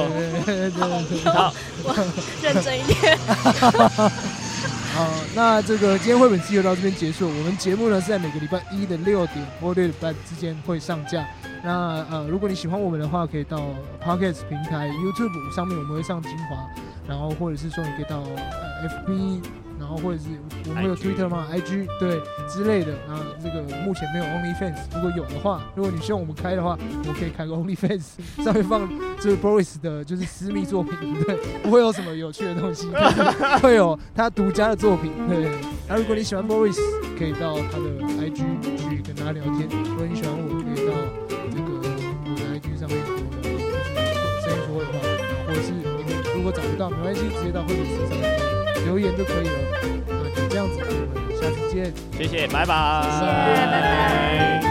[1.33, 1.55] 好，
[1.85, 1.95] 我
[2.43, 3.17] 认真一点。
[4.95, 7.29] 好，那这个今天绘本 seed 就到这边结束。
[7.29, 11.25] 我们节目呢是在每个礼拜一的六点或六点半之间会上架。
[11.63, 13.59] 那呃，如果你喜欢我们的话，可以到
[14.05, 16.67] Podcast 平台、YouTube 上面我们会上精华，
[17.07, 19.41] 然后或者是说你可以到呃 FB。
[19.79, 20.25] 然后或者是
[20.69, 22.93] 我们有 Twitter 吗？IG 对之类的。
[23.07, 28.05] 然后这个目前没有 OnlyFans，如果有的话，如果你希望我们开的话，我们可以开个 OnlyFans，
[28.45, 28.89] 上面放
[29.21, 30.93] 就是 Boris 的就是私密作品，
[31.25, 32.89] 对，不会有什么有趣的东西，
[33.63, 35.49] 会有他独家的作品，对。
[35.89, 36.77] 那如果你喜欢 Boris，
[37.19, 37.89] 可以到他的
[38.21, 38.37] IG
[38.77, 39.69] 去跟他聊天。
[39.85, 40.93] 如果你喜欢我，可以到
[41.51, 41.69] 这个
[42.27, 43.65] 我的 IG 上面跟我的就是
[44.45, 44.93] 声音说会话，
[45.47, 48.48] 或者是你们如果找不到没关系，直接到绘本 seed 上面。
[48.89, 49.53] 留言就可以了，
[50.07, 53.27] 那就这样子，我们下次见，谢谢，拜拜，谢谢，
[53.67, 54.65] 拜拜。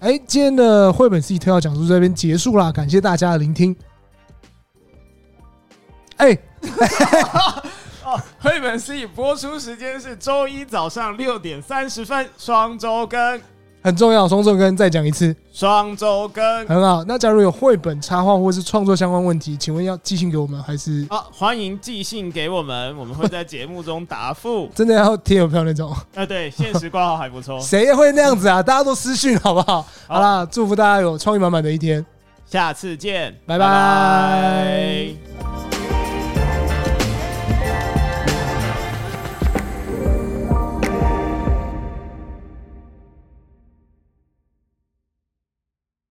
[0.00, 3.74] 哎，今天的绘本 seed 特邀讲述这边结束啦，感谢大家的聆听。
[6.18, 6.36] 哎。
[8.42, 13.40] 绘本 seed 播出时间是周一早上六点三十分，双周更
[13.80, 14.26] 很重要。
[14.28, 17.04] 双周更再讲一次，双周更很好。
[17.04, 21.06] 那假如有绘本插画或是创作相关问题，请问要寄信给我们还是？
[21.08, 24.68] 啊，欢迎寄信给我们，我们会在节目中答复。
[24.74, 25.94] 真的要贴邮票那种？
[26.16, 27.58] 啊，对，限时挂号还不错。
[27.62, 28.60] 谁会那样子啊？
[28.60, 29.82] 大家都私讯好不好？
[29.82, 32.04] 好，好啦，祝福大家有创意满满的一天，
[32.44, 35.10] 下次见，拜拜。